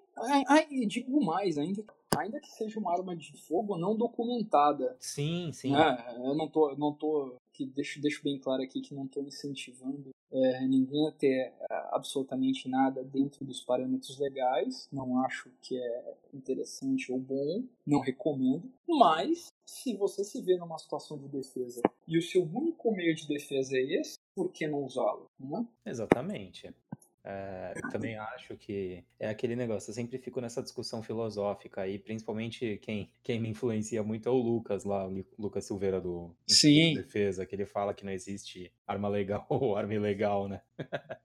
Ai, 0.47 0.65
digo 0.87 1.21
mais, 1.25 1.57
ainda, 1.57 1.83
ainda 2.17 2.39
que 2.39 2.47
seja 2.47 2.79
uma 2.79 2.93
arma 2.93 3.15
de 3.17 3.33
fogo 3.45 3.77
não 3.77 3.97
documentada. 3.97 4.95
Sim, 4.97 5.51
sim. 5.51 5.71
né? 5.73 6.15
eu 6.23 6.33
não 6.35 6.47
tô, 6.47 6.73
não 6.77 6.93
tô 6.93 7.35
que 7.55 7.65
deixo, 7.65 8.01
deixo 8.01 8.21
bem 8.23 8.37
claro 8.37 8.61
aqui 8.61 8.81
que 8.81 8.93
não 8.93 9.05
estou 9.05 9.23
incentivando 9.23 10.09
é, 10.31 10.67
ninguém 10.67 11.07
a 11.07 11.11
ter 11.11 11.53
é, 11.53 11.53
absolutamente 11.91 12.67
nada 12.67 13.03
dentro 13.03 13.45
dos 13.45 13.61
parâmetros 13.61 14.19
legais. 14.19 14.87
Não 14.91 15.23
acho 15.23 15.49
que 15.61 15.77
é 15.77 16.15
interessante 16.33 17.11
ou 17.11 17.19
bom, 17.19 17.63
não 17.85 17.99
recomendo. 17.99 18.69
Mas 18.87 19.47
se 19.65 19.95
você 19.95 20.23
se 20.23 20.41
vê 20.41 20.57
numa 20.57 20.77
situação 20.77 21.17
de 21.17 21.27
defesa 21.27 21.81
e 22.07 22.17
o 22.17 22.21
seu 22.21 22.43
único 22.43 22.91
meio 22.91 23.15
de 23.15 23.27
defesa 23.27 23.77
é 23.77 23.81
esse, 23.81 24.15
por 24.35 24.51
que 24.51 24.67
não 24.67 24.83
usá-lo? 24.83 25.27
Né? 25.39 25.65
Exatamente. 25.85 26.73
É, 27.27 27.73
eu 27.83 27.89
também 27.89 28.15
acho 28.17 28.55
que 28.55 29.03
é 29.19 29.27
aquele 29.27 29.55
negócio, 29.55 29.89
eu 29.89 29.95
sempre 29.95 30.19
fico 30.19 30.39
nessa 30.39 30.61
discussão 30.61 31.01
filosófica 31.01 31.87
e 31.87 31.97
principalmente 31.97 32.77
quem, 32.83 33.09
quem 33.23 33.39
me 33.41 33.49
influencia 33.49 34.03
muito 34.03 34.29
é 34.29 34.31
o 34.31 34.35
Lucas 34.35 34.83
lá, 34.83 35.07
o 35.07 35.09
Lu- 35.09 35.25
Lucas 35.39 35.65
Silveira 35.65 35.99
do 35.99 36.35
Sim. 36.47 36.93
de 36.93 37.01
Defesa, 37.01 37.43
que 37.45 37.55
ele 37.55 37.65
fala 37.65 37.95
que 37.95 38.05
não 38.05 38.11
existe 38.11 38.71
arma 38.85 39.09
legal 39.09 39.45
ou 39.49 39.75
arma 39.75 39.95
ilegal, 39.95 40.47
né? 40.47 40.61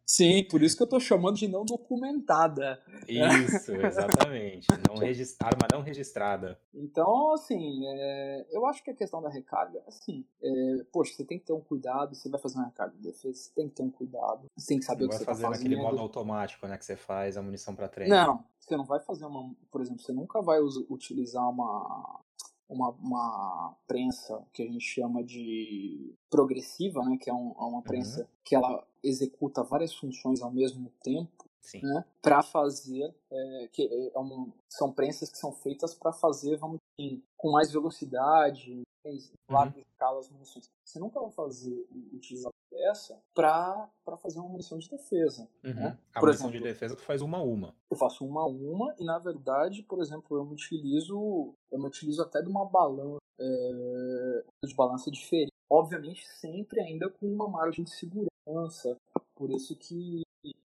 Sim, 0.06 0.42
por 0.50 0.62
isso 0.62 0.76
que 0.76 0.82
eu 0.82 0.86
estou 0.86 0.98
chamando 1.00 1.36
de 1.36 1.46
não 1.46 1.64
documentada. 1.64 2.82
Isso, 3.06 3.72
exatamente. 3.84 4.66
Não 4.88 4.96
arma 5.40 5.68
não 5.72 5.82
registrada. 5.82 6.58
Então, 6.74 7.32
assim, 7.34 7.82
é, 7.86 8.46
eu 8.50 8.64
acho 8.66 8.82
que 8.82 8.90
a 8.90 8.94
questão 8.94 9.20
da 9.20 9.28
recarga, 9.28 9.82
assim, 9.86 10.24
é, 10.42 10.84
poxa, 10.92 11.12
você 11.14 11.24
tem 11.24 11.38
que 11.38 11.44
ter 11.44 11.52
um 11.52 11.60
cuidado, 11.60 12.14
você 12.14 12.28
vai 12.28 12.40
fazer 12.40 12.56
uma 12.58 12.66
recarga 12.66 12.96
de 12.96 13.02
defesa, 13.02 13.34
você 13.34 13.54
tem 13.54 13.68
que 13.68 13.74
ter 13.74 13.82
um 13.82 13.90
cuidado, 13.90 14.46
você 14.56 14.66
tem 14.68 14.78
que 14.78 14.84
saber 14.84 15.04
Não 15.04 15.06
o 15.06 15.10
que 15.10 15.16
vai 15.16 15.18
você 15.18 15.22
está 15.24 15.32
fazer 15.32 15.42
naquele 15.50 15.76
fazendo. 15.76 15.89
Modo 15.90 16.02
automático, 16.02 16.66
né? 16.66 16.76
Que 16.78 16.84
você 16.84 16.96
faz 16.96 17.36
a 17.36 17.42
munição 17.42 17.74
para 17.74 17.88
treino. 17.88 18.14
Não, 18.14 18.44
você 18.58 18.76
não 18.76 18.84
vai 18.84 19.00
fazer 19.00 19.24
uma. 19.26 19.54
Por 19.70 19.80
exemplo, 19.80 20.02
você 20.02 20.12
nunca 20.12 20.40
vai 20.40 20.60
utilizar 20.88 21.48
uma, 21.48 22.20
uma, 22.68 22.90
uma 22.90 23.76
prensa 23.86 24.42
que 24.52 24.62
a 24.62 24.66
gente 24.66 24.84
chama 24.84 25.22
de 25.24 26.14
progressiva, 26.30 27.02
né? 27.04 27.16
Que 27.20 27.28
é 27.30 27.34
um- 27.34 27.54
é 27.58 27.64
uma 27.64 27.82
prensa 27.82 28.28
que 28.44 28.54
ela 28.54 28.86
executa 29.02 29.62
várias 29.62 29.94
funções 29.94 30.40
ao 30.42 30.50
mesmo 30.50 30.90
tempo, 31.02 31.44
Sim. 31.62 31.80
né? 31.82 32.04
Para 32.22 32.42
fazer. 32.42 33.14
é, 33.32 33.68
que 33.72 34.10
é 34.14 34.18
um- 34.18 34.52
são 34.68 34.92
prensas 34.92 35.30
que 35.30 35.38
são 35.38 35.52
feitas 35.52 35.94
para 35.94 36.12
fazer, 36.12 36.56
vamos 36.56 36.78
dizer, 36.98 37.22
com 37.36 37.50
mais 37.52 37.70
velocidade, 37.72 38.82
em 39.04 39.18
largas 39.48 39.84
escalas 39.86 40.28
munições. 40.28 40.68
Você 40.84 40.98
nunca 40.98 41.20
vai 41.20 41.30
fazer 41.30 41.86
utilizar 42.12 42.50
essa 42.72 43.20
para 43.34 43.88
fazer 44.18 44.40
uma 44.40 44.48
munição 44.48 44.78
de 44.78 44.88
defesa. 44.88 45.48
Uhum. 45.64 45.74
né? 45.74 45.98
A 46.14 46.20
Por 46.20 46.26
munição 46.26 46.48
exemplo, 46.48 46.66
de 46.66 46.72
defesa 46.72 46.96
tu 46.96 47.02
faz 47.02 47.22
uma 47.22 47.38
a 47.38 47.42
uma. 47.42 47.74
eu 47.90 47.96
faço 47.96 48.24
uma 48.26 48.42
a 48.42 48.46
uma 48.46 48.94
e 48.98 49.04
na 49.04 49.18
verdade, 49.18 49.82
por 49.84 50.00
exemplo, 50.00 50.36
eu 50.36 50.44
me 50.44 50.52
utilizo, 50.52 51.54
eu 51.70 51.78
me 51.78 51.86
utilizo 51.86 52.20
até 52.22 52.42
de 52.42 52.48
uma 52.48 52.64
balança, 52.66 53.18
é, 53.38 54.44
de 54.66 54.74
balança 54.74 55.10
diferente. 55.10 55.52
Obviamente 55.70 56.26
sempre 56.40 56.80
ainda 56.80 57.08
com 57.08 57.26
uma 57.26 57.48
margem 57.48 57.84
de 57.84 57.90
segurança. 57.94 58.96
Por 59.34 59.50
isso 59.50 59.76
que 59.76 60.22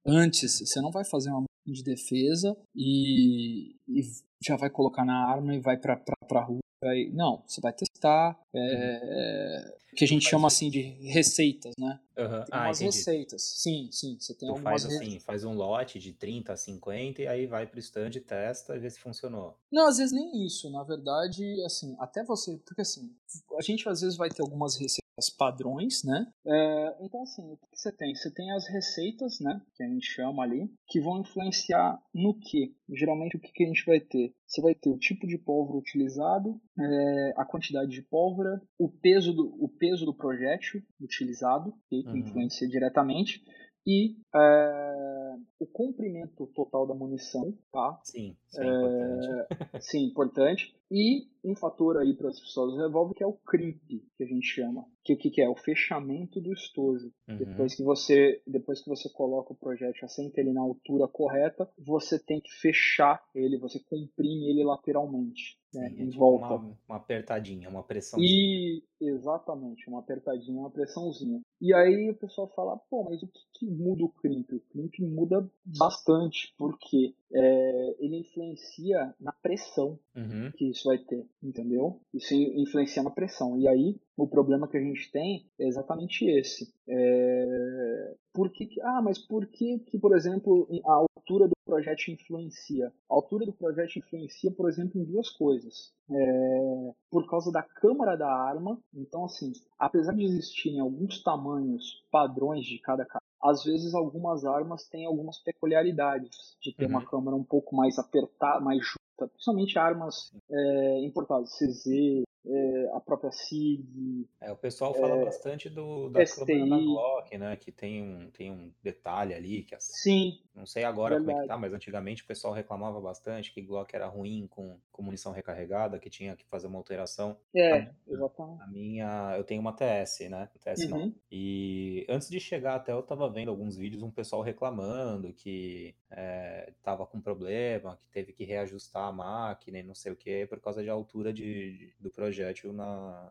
antes 0.07 0.61
você 0.61 0.81
não 0.81 0.91
vai 0.91 1.05
fazer 1.05 1.31
uma 1.31 1.45
de 1.67 1.83
defesa 1.83 2.57
e, 2.75 3.76
e 3.88 4.00
já 4.45 4.57
vai 4.57 4.69
colocar 4.69 5.05
na 5.05 5.26
arma 5.26 5.55
e 5.55 5.61
vai 5.61 5.76
para 5.76 5.97
para 5.97 6.45
rua. 6.45 6.59
Vai, 6.83 7.05
não, 7.12 7.45
você 7.47 7.61
vai 7.61 7.73
testar. 7.73 8.37
É, 8.52 9.76
que 9.95 10.05
a 10.05 10.09
gente 10.09 10.29
chama 10.29 10.49
assim 10.49 10.69
de 10.69 10.81
receitas, 10.81 11.73
né? 11.79 12.00
Tem 12.17 12.26
Ah, 12.50 12.64
umas 12.64 12.81
entendi. 12.81 12.97
receitas. 12.97 13.43
Sim, 13.43 13.88
sim. 13.93 14.17
Você 14.19 14.35
tem 14.35 14.49
Tu 14.49 14.52
algumas 14.52 14.83
faz 14.83 14.97
assim, 14.97 15.21
faz 15.21 15.45
um 15.45 15.55
lote 15.55 16.00
de 16.00 16.12
30 16.12 16.52
a 16.52 16.57
50 16.57 17.23
e 17.23 17.29
aí 17.29 17.47
vai 17.47 17.67
pro 17.69 17.79
stand, 17.79 18.11
testa 18.26 18.75
e 18.75 18.81
vê 18.81 18.91
se 18.91 18.99
funcionou. 18.99 19.57
Não, 19.71 19.87
às 19.87 19.99
vezes 19.99 20.12
nem 20.12 20.45
isso. 20.45 20.69
Na 20.71 20.83
verdade, 20.83 21.45
assim, 21.64 21.95
até 22.00 22.25
você. 22.25 22.57
Porque 22.67 22.81
assim, 22.83 23.14
a 23.57 23.62
gente 23.62 23.88
às 23.88 24.00
vezes 24.00 24.17
vai 24.17 24.29
ter 24.29 24.43
algumas 24.43 24.75
receitas 24.75 25.01
padrões, 25.31 26.02
né? 26.04 26.26
É, 26.47 26.97
então, 27.00 27.23
assim, 27.23 27.42
o 27.52 27.57
que 27.57 27.66
que 27.71 27.78
você 27.78 27.92
tem? 27.92 28.14
Você 28.14 28.33
tem 28.33 28.50
as 28.52 28.66
receitas, 28.69 29.38
né? 29.40 29.61
Que 29.75 29.83
a 29.83 29.88
gente 29.88 30.07
chama 30.07 30.42
ali, 30.42 30.71
que 30.88 31.00
vão 31.00 31.21
influenciar 31.21 31.99
no 32.14 32.38
que? 32.38 32.75
Geralmente, 32.90 33.37
o 33.37 33.40
que, 33.40 33.52
que 33.52 33.64
a 33.64 33.66
gente 33.66 33.85
vai 33.85 34.00
ter? 34.00 34.35
Você 34.47 34.61
vai 34.61 34.75
ter 34.75 34.90
o 34.90 34.99
tipo 34.99 35.26
de 35.26 35.38
pólvora 35.38 35.78
utilizado, 35.78 36.61
é, 36.78 37.33
a 37.37 37.45
quantidade 37.45 37.90
de 37.90 38.02
pólvora, 38.02 38.61
o 38.78 38.88
peso 38.88 39.33
do, 39.33 39.54
o 39.62 39.69
peso 39.69 40.04
do 40.04 40.14
projétil 40.14 40.83
utilizado, 41.00 41.73
que, 41.88 42.02
que 42.02 42.09
Uhum. 42.09 42.16
influencia 42.19 42.69
diretamente, 42.69 43.42
e 43.87 44.16
é, 44.35 45.22
o 45.59 45.67
comprimento 45.67 46.47
total 46.49 46.87
da 46.87 46.95
munição, 46.95 47.57
tá? 47.73 48.01
Sim, 48.05 48.37
é 48.57 48.65
importante. 48.65 49.29
Sim, 49.81 50.05
importante. 50.05 50.75
E 50.91 51.27
um 51.43 51.57
fator 51.57 51.97
aí 51.97 52.15
para 52.15 52.29
as 52.29 52.39
pessoas 52.39 52.75
do 52.75 52.79
revólver 52.79 53.15
que 53.15 53.25
é 53.25 53.27
o 53.27 53.33
crimp, 53.33 53.81
que 53.89 54.23
a 54.23 54.27
gente 54.27 54.47
chama. 54.47 54.85
Que 55.03 55.15
o 55.15 55.17
que, 55.17 55.31
que 55.31 55.41
é? 55.41 55.49
O 55.49 55.57
fechamento 55.57 56.39
do 56.39 56.53
estojo. 56.53 57.11
Uhum. 57.27 57.39
Depois 57.39 57.75
que 57.75 57.83
você 57.83 58.43
depois 58.47 58.83
que 58.83 58.91
você 58.91 59.09
coloca 59.09 59.55
o 59.55 59.57
projétil, 59.57 60.05
assenta 60.05 60.39
ele 60.39 60.53
na 60.53 60.61
altura 60.61 61.09
correta, 61.09 61.69
você 61.79 62.19
tem 62.19 62.41
que 62.41 62.53
fechar 62.61 63.25
ele, 63.35 63.57
você 63.57 63.81
comprime 63.81 64.51
ele 64.51 64.62
lateralmente, 64.62 65.59
né, 65.75 65.89
Sim, 65.89 65.97
é 65.97 66.03
em 66.03 66.11
tipo 66.11 66.19
volta. 66.19 66.55
uma, 66.57 66.79
uma 66.87 66.97
apertadinha, 66.97 67.71
uma 67.71 67.83
pressão. 67.83 68.21
E 68.21 68.85
exatamente, 69.01 69.89
uma 69.89 70.01
apertadinha, 70.01 70.61
uma 70.61 70.71
pressãozinha. 70.71 71.41
E 71.61 71.73
aí 71.73 72.11
o 72.11 72.17
pessoal 72.17 72.53
fala, 72.55 72.77
pô, 72.91 73.05
mas 73.05 73.23
o 73.23 73.27
que, 73.27 73.41
que 73.55 73.67
muda 73.67 74.05
o 74.05 74.11
crimp? 74.11 74.53
O 74.53 74.61
crimp 74.61 74.99
muda 75.01 75.22
bastante, 75.64 76.55
porque 76.59 77.14
é, 77.35 77.97
ele 77.99 78.19
influencia 78.19 79.14
na 79.21 79.33
pressão 79.33 79.99
Uhum. 80.14 80.50
que 80.57 80.69
isso 80.69 80.88
vai 80.88 80.99
ter, 80.99 81.26
entendeu? 81.43 82.00
Isso 82.12 82.35
influencia 82.35 83.02
na 83.02 83.11
pressão. 83.11 83.59
E 83.59 83.67
aí, 83.67 83.97
o 84.17 84.29
problema 84.29 84.69
que 84.69 84.76
a 84.76 84.81
gente 84.81 85.11
tem 85.11 85.47
é 85.59 85.67
exatamente 85.67 86.25
esse. 86.26 86.71
É... 86.87 88.14
Por 88.33 88.50
que, 88.50 88.69
ah, 88.83 89.00
mas 89.02 89.19
por 89.19 89.47
que, 89.47 89.79
que, 89.81 89.99
por 89.99 90.14
exemplo, 90.17 90.69
a 90.87 90.93
altura 90.93 91.49
do 91.49 91.55
projétil 91.64 92.14
influencia? 92.14 92.93
A 93.11 93.14
altura 93.14 93.47
do 93.47 93.52
projétil 93.52 94.02
influencia, 94.05 94.50
por 94.50 94.69
exemplo, 94.69 95.00
em 95.00 95.05
duas 95.05 95.31
coisas. 95.31 95.93
É, 96.11 96.93
Por 97.11 97.29
causa 97.29 97.50
da 97.50 97.62
câmara 97.62 98.17
da 98.17 98.29
arma. 98.29 98.79
Então, 98.95 99.25
assim, 99.25 99.52
apesar 99.79 100.14
de 100.14 100.25
existirem 100.25 100.81
alguns 100.81 101.23
tamanhos 101.23 102.05
padrões 102.11 102.67
de 102.67 102.79
cada 102.79 103.05
às 103.43 103.65
vezes 103.65 103.95
algumas 103.95 104.45
armas 104.45 104.89
têm 104.89 105.07
algumas 105.07 105.39
peculiaridades 105.39 106.57
de 106.61 106.75
ter 106.75 106.87
uma 106.87 107.01
Uhum. 107.01 107.07
câmara 107.07 107.37
um 107.37 107.45
pouco 107.45 107.75
mais 107.75 107.99
apertada, 107.99 108.61
mais 108.61 108.79
junta, 108.85 109.29
principalmente 109.33 109.79
armas 109.79 110.33
é, 110.51 111.05
importadas, 111.05 111.51
CZ, 111.59 112.23
é, 112.45 112.91
a 112.95 113.01
própria 113.01 113.31
SIG, 113.31 114.29
É, 114.41 114.51
o 114.51 114.57
pessoal 114.57 114.93
fala 114.95 115.17
bastante 115.25 115.71
do, 115.71 116.09
da 116.11 116.25
câmera 116.27 116.67
da 116.69 116.77
STI. 116.77 116.85
Glock, 116.85 117.39
né? 117.39 117.57
Que 117.57 117.71
tem 117.73 118.03
um, 118.03 118.31
tem 118.31 118.51
um 118.51 118.73
detalhe 118.83 119.33
ali, 119.35 119.63
que 119.63 119.77
sim, 119.79 120.41
não 120.55 120.67
sei 120.67 120.85
agora 120.85 121.17
como 121.17 121.31
é 121.31 121.35
que 121.35 121.41
Verdade. 121.41 121.49
tá, 121.49 121.57
mas 121.57 121.73
antigamente 121.73 122.23
o 122.23 122.27
pessoal 122.27 122.53
reclamava 122.53 123.01
bastante 123.01 123.53
que 123.55 123.63
Glock 123.63 123.95
era 123.95 124.07
ruim 124.07 124.47
com, 124.49 124.77
com 124.91 125.03
munição 125.03 125.33
recarregada, 125.33 125.99
que 125.99 126.11
tinha 126.11 126.37
que 126.37 126.45
fazer 126.47 126.67
uma 126.67 126.79
alteração. 126.79 127.37
é, 127.55 127.89
exatamente. 128.07 128.63
A 128.63 128.67
minha, 128.67 129.35
eu 129.37 129.45
tenho 129.45 129.61
uma 129.61 129.73
TS, 129.73 130.29
né? 130.29 130.49
TS 130.61 130.89
não. 130.89 130.99
Uhum. 130.99 131.15
E 131.31 132.05
antes 132.09 132.29
de 132.29 132.39
chegar 132.41 132.75
até 132.75 132.93
eu 132.93 133.03
tava 133.03 133.29
vendo 133.31 133.51
alguns 133.51 133.77
vídeos, 133.77 134.03
um 134.03 134.11
pessoal 134.11 134.43
reclamando 134.43 135.33
que 135.33 135.95
é, 136.11 136.73
tava 136.83 137.07
com 137.07 137.21
problema, 137.21 137.97
que 138.03 138.09
teve 138.11 138.33
que 138.33 138.45
reajustar 138.45 139.09
a 139.09 139.13
máquina 139.13 139.79
e 139.79 139.83
não 139.83 139.95
sei 139.95 140.13
o 140.13 140.17
que, 140.17 140.47
por 140.47 140.61
causa 140.61 140.83
de 140.83 140.91
altura 140.91 141.33
de, 141.33 141.79
de- 141.79 141.95
do 141.99 142.11
projétil 142.33 142.73
na, 142.73 143.31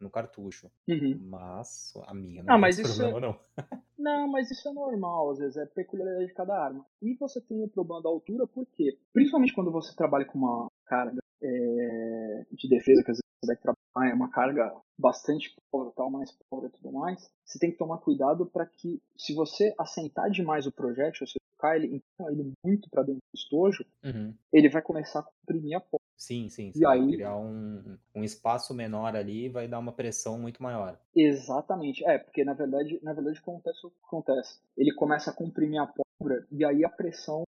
no 0.00 0.10
cartucho. 0.10 0.70
Uhum. 0.88 1.18
Mas 1.22 1.92
a 2.06 2.14
minha 2.14 2.42
Ah, 2.42 2.44
não 2.44 2.54
tem 2.54 2.60
mas 2.60 2.78
isso 2.78 2.96
problema, 2.96 3.20
não. 3.20 3.40
Não, 3.98 4.28
mas 4.28 4.50
isso 4.50 4.68
é 4.68 4.72
normal, 4.72 5.30
às 5.30 5.38
vezes 5.38 5.56
é 5.56 5.66
peculiaridade 5.66 6.26
de 6.26 6.34
cada 6.34 6.56
arma. 6.58 6.84
E 7.00 7.14
você 7.14 7.40
tem 7.40 7.62
o 7.62 7.68
problema 7.68 8.02
da 8.02 8.08
altura, 8.08 8.46
por 8.46 8.66
quê? 8.66 8.98
Principalmente 9.12 9.52
quando 9.54 9.70
você 9.70 9.94
trabalha 9.94 10.24
com 10.24 10.38
uma 10.38 10.68
carga 10.86 11.20
é, 11.42 12.46
de 12.50 12.68
defesa, 12.68 13.04
que 13.04 13.10
às 13.10 13.18
vezes 13.18 13.30
você 13.42 13.46
vai 13.46 13.56
trabalhar, 13.56 14.10
é 14.12 14.14
uma 14.14 14.30
carga 14.30 14.74
bastante 14.98 15.54
pobre, 15.70 15.92
tal, 15.94 16.10
mais 16.10 16.32
pobre 16.48 16.68
e 16.68 16.72
tudo 16.72 16.92
mais, 16.92 17.30
você 17.44 17.58
tem 17.58 17.70
que 17.70 17.76
tomar 17.78 17.98
cuidado 17.98 18.46
para 18.46 18.66
que, 18.66 19.00
se 19.16 19.34
você 19.34 19.74
assentar 19.78 20.30
demais 20.30 20.66
o 20.66 20.72
projétil, 20.72 21.26
se 21.26 21.34
você 21.34 21.38
tocar 21.56 21.76
ele, 21.76 21.96
empurrar 21.96 22.32
ele 22.32 22.52
muito 22.64 22.88
para 22.90 23.02
dentro 23.02 23.20
do 23.20 23.36
estojo, 23.38 23.84
Uhum. 24.02 24.34
ele 24.52 24.68
vai 24.70 24.80
começar 24.82 25.20
a 25.20 25.22
comprimir 25.24 25.76
a 25.76 25.80
porta. 25.80 26.00
Sim, 26.20 26.50
sim. 26.50 26.68
E 26.68 26.72
Você 26.74 26.84
vai 26.84 26.98
aí- 27.00 27.12
criar 27.12 27.34
um, 27.38 27.96
um 28.14 28.22
espaço 28.22 28.74
menor 28.74 29.16
ali 29.16 29.46
e 29.46 29.48
vai 29.48 29.66
dar 29.66 29.78
uma 29.78 29.90
pressão 29.90 30.38
muito 30.38 30.62
maior. 30.62 30.98
Exatamente. 31.16 32.04
É, 32.04 32.18
porque 32.18 32.44
na 32.44 32.52
verdade, 32.52 33.00
na 33.02 33.14
verdade 33.14 33.38
acontece 33.38 33.86
o 33.86 33.90
que 33.90 33.96
acontece. 34.06 34.60
Ele 34.76 34.92
começa 34.94 35.30
a 35.30 35.34
comprimir 35.34 35.80
a 35.80 35.86
e 36.50 36.64
aí 36.64 36.84
a 36.84 36.88
pressão 36.88 37.44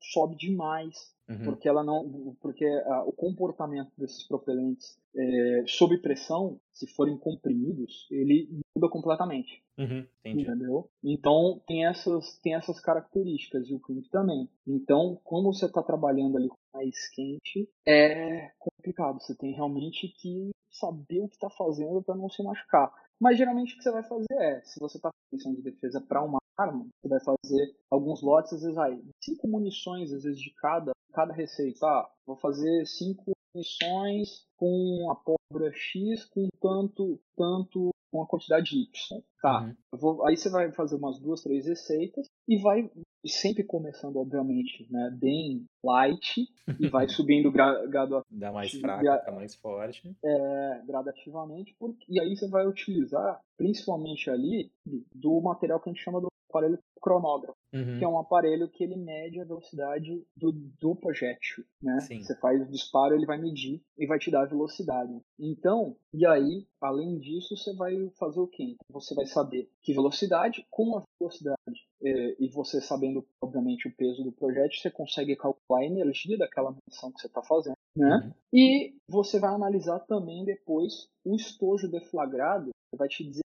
sobe 0.00 0.36
demais. 0.36 1.16
Uhum. 1.28 1.44
Porque 1.44 1.68
ela 1.68 1.84
não. 1.84 2.36
Porque 2.40 2.64
ah, 2.64 3.04
o 3.04 3.12
comportamento 3.12 3.90
desses 3.98 4.26
propelentes 4.26 4.98
é, 5.14 5.64
sob 5.66 5.98
pressão, 5.98 6.58
se 6.72 6.86
forem 6.86 7.18
comprimidos, 7.18 8.06
ele 8.10 8.48
muda 8.74 8.88
completamente. 8.88 9.62
Uhum. 9.76 10.06
Entendeu? 10.24 10.90
Então 11.04 11.60
tem 11.66 11.86
essas, 11.86 12.38
tem 12.38 12.54
essas 12.54 12.80
características 12.80 13.68
e 13.68 13.74
o 13.74 13.80
crimp 13.80 14.06
também. 14.10 14.48
Então, 14.66 15.20
quando 15.22 15.52
você 15.52 15.66
está 15.66 15.82
trabalhando 15.82 16.38
ali 16.38 16.48
com 16.48 16.56
mais 16.72 17.08
quente, 17.10 17.68
é 17.86 18.50
complicado. 18.58 19.20
Você 19.20 19.36
tem 19.36 19.52
realmente 19.52 20.08
que 20.08 20.50
saber 20.70 21.20
o 21.20 21.28
que 21.28 21.36
está 21.36 21.50
fazendo 21.50 22.02
para 22.02 22.16
não 22.16 22.28
se 22.28 22.42
machucar. 22.42 22.92
Mas 23.20 23.36
geralmente 23.36 23.74
o 23.74 23.76
que 23.76 23.82
você 23.82 23.90
vai 23.90 24.02
fazer 24.02 24.32
é, 24.32 24.62
se 24.62 24.78
você 24.78 24.96
está 24.96 25.10
com 25.10 25.36
missão 25.36 25.54
de 25.54 25.62
defesa 25.62 26.00
para 26.00 26.22
uma 26.22 26.38
arma, 26.56 26.86
você 27.00 27.08
vai 27.08 27.20
fazer 27.20 27.76
alguns 27.90 28.22
lotes, 28.22 28.52
às 28.52 28.60
vezes 28.62 28.74
vai 28.74 29.00
cinco 29.22 29.48
munições, 29.48 30.12
às 30.12 30.24
vezes 30.24 30.40
de 30.40 30.52
cada, 30.54 30.92
cada 31.12 31.32
receita. 31.32 31.86
Ah, 31.86 32.10
vou 32.26 32.36
fazer 32.36 32.86
cinco 32.86 33.32
munições 33.54 34.46
com 34.56 35.10
a 35.10 35.16
pólvora 35.16 35.72
X 35.72 36.24
com 36.26 36.48
tanto, 36.60 37.20
tanto 37.36 37.90
com 38.10 38.22
a 38.22 38.26
quantidade 38.26 38.70
Y. 38.76 39.22
Tá. 39.42 39.62
Uhum. 39.62 39.74
Vou- 39.98 40.26
aí 40.26 40.36
você 40.36 40.48
vai 40.50 40.70
fazer 40.72 40.96
umas 40.96 41.18
duas, 41.20 41.42
três 41.42 41.66
receitas 41.66 42.26
e 42.48 42.58
vai 42.60 42.90
sempre 43.26 43.62
começando, 43.64 44.16
obviamente, 44.16 44.86
né, 44.90 45.10
bem 45.20 45.64
light 45.84 46.46
e 46.80 46.88
vai 46.88 47.06
subindo 47.26 47.50
gra, 47.52 47.86
gradua- 47.86 48.24
Dá 48.30 48.50
mais 48.52 48.72
Gra- 48.74 48.98
fraca 49.00 49.18
pra 49.24 49.34
mais 49.34 49.54
forte. 49.56 50.16
é, 50.24 50.82
gradativamente 50.86 51.74
porque, 51.78 52.04
e 52.08 52.20
aí 52.20 52.36
você 52.36 52.48
vai 52.48 52.66
utilizar 52.66 53.40
principalmente 53.56 54.30
ali 54.30 54.70
do 55.14 55.40
material 55.40 55.80
que 55.80 55.90
a 55.90 55.92
gente 55.92 56.02
chama 56.02 56.20
do 56.20 56.28
aparelho 56.48 56.78
cronógrafo, 57.00 57.56
Uhum. 57.72 57.98
que 57.98 58.04
é 58.04 58.08
um 58.08 58.18
aparelho 58.18 58.68
que 58.68 58.82
ele 58.82 58.96
mede 58.96 59.40
a 59.40 59.44
velocidade 59.44 60.24
do, 60.36 60.52
do 60.52 60.96
projétil, 60.96 61.64
né? 61.82 62.00
Sim. 62.00 62.22
Você 62.22 62.34
faz 62.36 62.60
o 62.62 62.70
disparo, 62.70 63.14
ele 63.14 63.26
vai 63.26 63.38
medir 63.38 63.82
e 63.96 64.06
vai 64.06 64.18
te 64.18 64.30
dar 64.30 64.42
a 64.42 64.46
velocidade. 64.48 65.12
Então, 65.38 65.94
e 66.12 66.26
aí, 66.26 66.66
além 66.80 67.18
disso, 67.18 67.56
você 67.56 67.74
vai 67.74 67.94
fazer 68.18 68.40
o 68.40 68.46
quê? 68.48 68.74
Então, 68.74 69.00
Você 69.00 69.14
vai 69.14 69.26
saber 69.26 69.70
que 69.82 69.92
velocidade, 69.92 70.66
com 70.70 70.96
a 70.96 71.02
velocidade, 71.20 71.56
é, 72.02 72.36
e 72.42 72.48
você 72.48 72.80
sabendo, 72.80 73.24
obviamente, 73.42 73.86
o 73.86 73.94
peso 73.94 74.24
do 74.24 74.32
projétil, 74.32 74.80
você 74.80 74.90
consegue 74.90 75.36
calcular 75.36 75.80
a 75.80 75.86
energia 75.86 76.38
daquela 76.38 76.70
munição 76.70 77.12
que 77.12 77.20
você 77.20 77.26
está 77.26 77.42
fazendo, 77.42 77.76
né? 77.96 78.16
Uhum. 78.24 78.32
E 78.52 78.94
você 79.08 79.38
vai 79.38 79.54
analisar 79.54 80.00
também 80.00 80.44
depois 80.44 81.06
o 81.24 81.36
estojo 81.36 81.88
deflagrado, 81.90 82.70
que 82.90 82.96
vai 82.96 83.08
te 83.08 83.24
dizer 83.24 83.42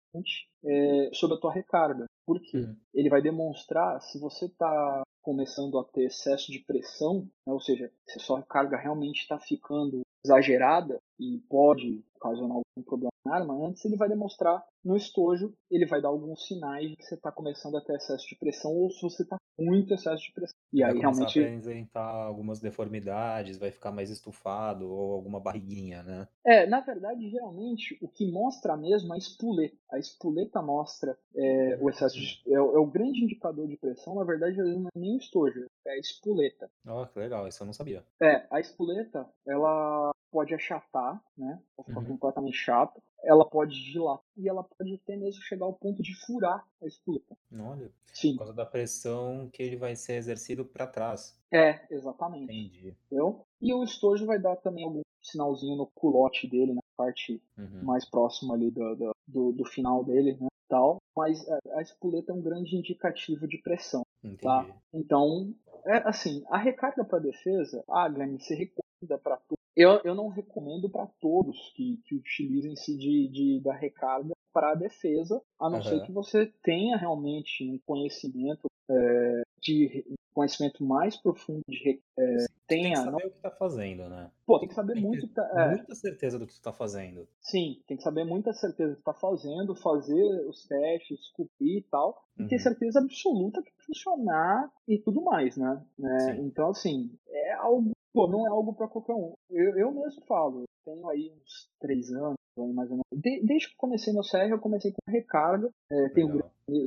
é, 0.65 1.09
sobre 1.13 1.37
a 1.37 1.39
tua 1.39 1.53
recarga. 1.53 2.05
Por 2.29 2.39
quê? 2.39 2.59
Uhum. 2.59 2.75
Ele 2.93 3.09
vai 3.09 3.23
demonstrar 3.23 3.99
se 4.03 4.19
você 4.19 4.45
está 4.45 5.01
começando 5.19 5.79
a 5.79 5.83
ter 5.83 6.03
excesso 6.03 6.51
de 6.51 6.59
pressão, 6.59 7.27
né, 7.45 7.51
ou 7.51 7.59
seja, 7.59 7.91
se 8.05 8.19
a 8.19 8.21
sua 8.21 8.43
carga 8.43 8.77
realmente 8.77 9.21
está 9.21 9.39
ficando 9.39 10.01
exagerada 10.25 10.99
e 11.19 11.39
pode 11.49 12.03
ocasionar 12.15 12.57
algum 12.57 12.83
problema 12.85 13.09
na 13.25 13.35
arma, 13.35 13.67
antes 13.67 13.83
ele 13.85 13.95
vai 13.97 14.09
demonstrar 14.09 14.63
no 14.83 14.95
estojo, 14.95 15.53
ele 15.69 15.85
vai 15.85 16.01
dar 16.01 16.09
alguns 16.09 16.45
sinais 16.47 16.89
de 16.89 16.95
que 16.95 17.03
você 17.03 17.15
está 17.15 17.31
começando 17.31 17.77
a 17.77 17.81
ter 17.81 17.95
excesso 17.95 18.27
de 18.27 18.35
pressão 18.35 18.71
ou 18.73 18.89
se 18.91 19.01
você 19.01 19.23
está 19.23 19.37
com 19.57 19.65
muito 19.65 19.93
excesso 19.93 20.23
de 20.23 20.33
pressão. 20.33 20.55
E 20.71 20.81
vai 20.81 20.91
aí 20.91 20.99
realmente 20.99 21.39
a 21.39 21.43
apresentar 21.43 22.01
algumas 22.25 22.59
deformidades, 22.59 23.57
vai 23.57 23.71
ficar 23.71 23.91
mais 23.91 24.09
estufado 24.09 24.89
ou 24.89 25.13
alguma 25.13 25.39
barriguinha, 25.39 26.03
né? 26.03 26.27
É, 26.45 26.65
na 26.65 26.79
verdade, 26.79 27.29
geralmente, 27.29 27.97
o 28.01 28.07
que 28.07 28.29
mostra 28.31 28.77
mesmo 28.77 29.13
é 29.13 29.15
a 29.15 29.17
espoleta. 29.17 29.75
A 29.91 29.97
espoleta 29.99 30.61
mostra 30.61 31.17
é, 31.35 31.77
o 31.81 31.89
excesso 31.89 32.15
de. 32.19 32.41
É, 32.47 32.61
o- 32.61 32.75
é 32.75 32.79
o 32.79 32.85
grande 32.85 33.23
indicador 33.23 33.67
de 33.67 33.77
pressão, 33.77 34.15
na 34.15 34.23
verdade, 34.23 34.57
não 34.57 34.87
é 34.87 34.91
nem 34.95 35.15
o 35.15 35.19
estojo, 35.19 35.65
é 35.85 35.91
a 35.91 35.97
espoleta. 35.97 36.69
Ó, 36.87 37.05
que 37.05 37.19
legal, 37.19 37.47
isso 37.47 37.61
eu 37.63 37.65
não 37.65 37.73
sabia. 37.73 38.03
É, 38.21 38.45
a 38.51 38.59
espoleta, 38.59 39.27
ela 39.47 40.11
pode 40.31 40.53
achatar, 40.53 41.21
né? 41.37 41.61
Pode 41.75 41.87
ficar 41.89 41.99
Uhum. 42.01 42.07
completamente 42.07 42.55
chata. 42.57 43.01
Ela 43.23 43.43
pode 43.43 43.73
dilatar 43.91 44.23
e 44.37 44.47
ela 44.47 44.63
pode 44.63 44.93
até 44.95 45.15
mesmo 45.17 45.41
chegar 45.41 45.65
ao 45.65 45.73
ponto 45.73 46.01
de 46.01 46.13
furar 46.25 46.65
a 46.81 46.85
espoleta. 46.87 47.35
Olha, 47.59 47.91
Sim. 48.13 48.31
por 48.33 48.39
causa 48.39 48.53
da 48.53 48.65
pressão 48.65 49.49
que 49.51 49.61
ele 49.61 49.75
vai 49.75 49.95
ser 49.95 50.13
exercido 50.13 50.63
para 50.63 50.87
trás. 50.87 51.37
É, 51.51 51.81
exatamente. 51.93 52.43
Entendi. 52.45 52.95
Entendeu? 53.07 53.45
E 53.61 53.73
o 53.73 53.83
estojo 53.83 54.25
vai 54.25 54.39
dar 54.39 54.55
também 54.57 54.85
algum 54.85 55.01
sinalzinho 55.21 55.75
no 55.75 55.87
culote 55.87 56.47
dele, 56.47 56.73
na 56.73 56.81
parte 56.95 57.41
Uhum. 57.57 57.83
mais 57.83 58.05
próximo 58.05 58.53
ali 58.53 58.71
do, 58.71 58.95
do, 58.95 59.11
do, 59.27 59.51
do 59.51 59.65
final 59.65 60.03
dele, 60.03 60.37
né? 60.39 60.47
Tal. 60.69 60.97
Mas 61.17 61.45
a, 61.49 61.59
a 61.73 61.81
espoleta 61.81 62.31
é 62.31 62.35
um 62.35 62.41
grande 62.41 62.75
indicativo 62.77 63.47
de 63.47 63.57
pressão. 63.57 64.03
Entendi. 64.23 64.41
Tá. 64.43 64.65
Então, 64.93 65.53
é 65.85 65.97
assim, 66.07 66.43
a 66.49 66.57
recarga 66.57 67.03
para 67.03 67.19
defesa, 67.19 67.83
ah, 67.89 68.07
Glenn, 68.07 68.37
você 68.37 68.55
recomenda 68.99 69.17
para 69.17 69.37
todos. 69.37 69.59
Eu, 69.75 70.01
eu 70.03 70.15
não 70.15 70.27
recomendo 70.27 70.89
para 70.89 71.07
todos 71.19 71.71
que, 71.75 71.97
que 72.05 72.15
utilizem-se 72.15 72.97
de, 72.97 73.27
de, 73.29 73.61
da 73.61 73.73
recarga 73.73 74.33
para 74.51 74.75
defesa, 74.75 75.41
a 75.59 75.69
não 75.69 75.81
ser 75.81 75.95
Aham. 75.95 76.05
que 76.05 76.11
você 76.11 76.47
tenha 76.63 76.97
realmente 76.97 77.63
um 77.63 77.77
conhecimento 77.85 78.67
é, 78.89 79.41
de 79.61 80.03
um 80.09 80.15
conhecimento 80.33 80.83
mais 80.83 81.15
profundo 81.15 81.61
de 81.67 82.01
é, 82.17 82.23
Tem 82.67 82.81
que 82.81 82.83
tenha, 82.83 82.95
saber 82.97 83.11
não, 83.11 83.29
o 83.29 83.31
que 83.31 83.39
tá 83.41 83.51
fazendo, 83.51 84.09
né? 84.09 84.31
pô, 84.45 84.59
tem 84.59 84.67
que 84.67 84.73
saber 84.73 84.93
Tem 84.93 85.01
que 85.03 85.07
muito, 85.07 85.27
tá- 85.29 85.49
é, 85.55 85.69
muita 85.69 85.95
certeza 85.95 86.39
do 86.39 86.47
que 86.47 86.53
tu 86.53 86.61
tá 86.61 86.73
fazendo. 86.73 87.27
Sim, 87.41 87.81
tem 87.87 87.95
que 87.95 88.03
saber 88.03 88.25
muita 88.25 88.51
certeza 88.53 88.93
que 88.93 88.99
está 88.99 89.13
fazendo, 89.13 89.75
fazer 89.75 90.47
os 90.47 90.65
testes, 90.67 91.19
esculpir 91.19 91.77
e 91.77 91.81
tal, 91.83 92.19
e 92.37 92.43
ter 92.47 92.55
Uhum. 92.55 92.61
certeza 92.61 92.99
absoluta 92.99 93.61
que 93.61 93.71
funcionar 93.85 94.71
e 94.87 94.97
tudo 94.97 95.21
mais, 95.21 95.55
né? 95.55 95.83
É, 96.03 96.35
então, 96.37 96.69
assim, 96.69 97.11
é 97.29 97.53
algo, 97.53 97.91
pô, 98.13 98.27
não 98.27 98.45
é 98.45 98.49
algo 98.49 98.73
para 98.73 98.87
qualquer 98.87 99.13
um. 99.13 99.33
Eu, 99.49 99.77
eu 99.77 99.91
mesmo 99.91 100.23
falo, 100.25 100.61
eu 100.61 100.65
tenho 100.85 101.07
aí 101.09 101.31
uns 101.31 101.69
três 101.79 102.11
anos, 102.11 102.35
aí 102.57 102.73
mais 102.73 102.89
ou 102.89 102.97
menos. 102.97 103.23
De- 103.23 103.41
desde 103.45 103.67
que 103.67 103.73
eu 103.73 103.77
comecei 103.77 104.13
no 104.13 104.23
CR, 104.23 104.49
eu 104.49 104.59
comecei 104.59 104.91
com 104.91 105.11
recarga. 105.11 105.69
É, 105.91 106.09
tenho, 106.09 106.43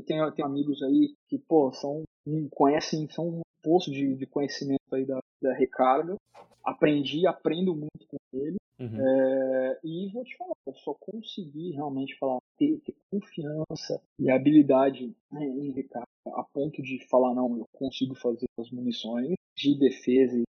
tenho, 0.06 0.32
tenho 0.32 0.46
amigos 0.46 0.82
aí 0.82 1.14
que, 1.28 1.38
pô, 1.38 1.72
são, 1.72 2.02
conhecem, 2.50 3.08
são 3.10 3.28
um 3.28 3.40
poço 3.62 3.90
de, 3.90 4.14
de 4.14 4.26
conhecimento 4.26 4.92
aí 4.92 5.04
da, 5.04 5.18
da 5.40 5.52
recarga. 5.54 6.16
Aprendi, 6.64 7.26
aprendo 7.26 7.74
muito 7.74 8.06
com 8.08 8.16
ele. 8.32 8.56
Uhum. 8.78 9.00
É, 9.00 9.80
e 9.84 10.10
vou 10.12 10.24
te 10.24 10.36
falar, 10.36 10.54
eu 10.66 10.74
só 10.74 10.94
consegui 10.94 11.70
realmente 11.70 12.18
falar, 12.18 12.38
ter, 12.58 12.80
ter 12.80 12.96
confiança 13.10 14.02
e 14.18 14.28
habilidade 14.30 15.14
né, 15.30 15.44
em 15.46 15.70
recarga 15.70 16.06
a 16.26 16.42
ponto 16.42 16.82
de 16.82 16.98
falar, 17.08 17.34
não, 17.34 17.58
eu 17.58 17.66
consigo 17.72 18.14
fazer 18.14 18.46
as 18.58 18.70
munições 18.70 19.34
de 19.56 19.78
defesa 19.78 20.36
e 20.36 20.42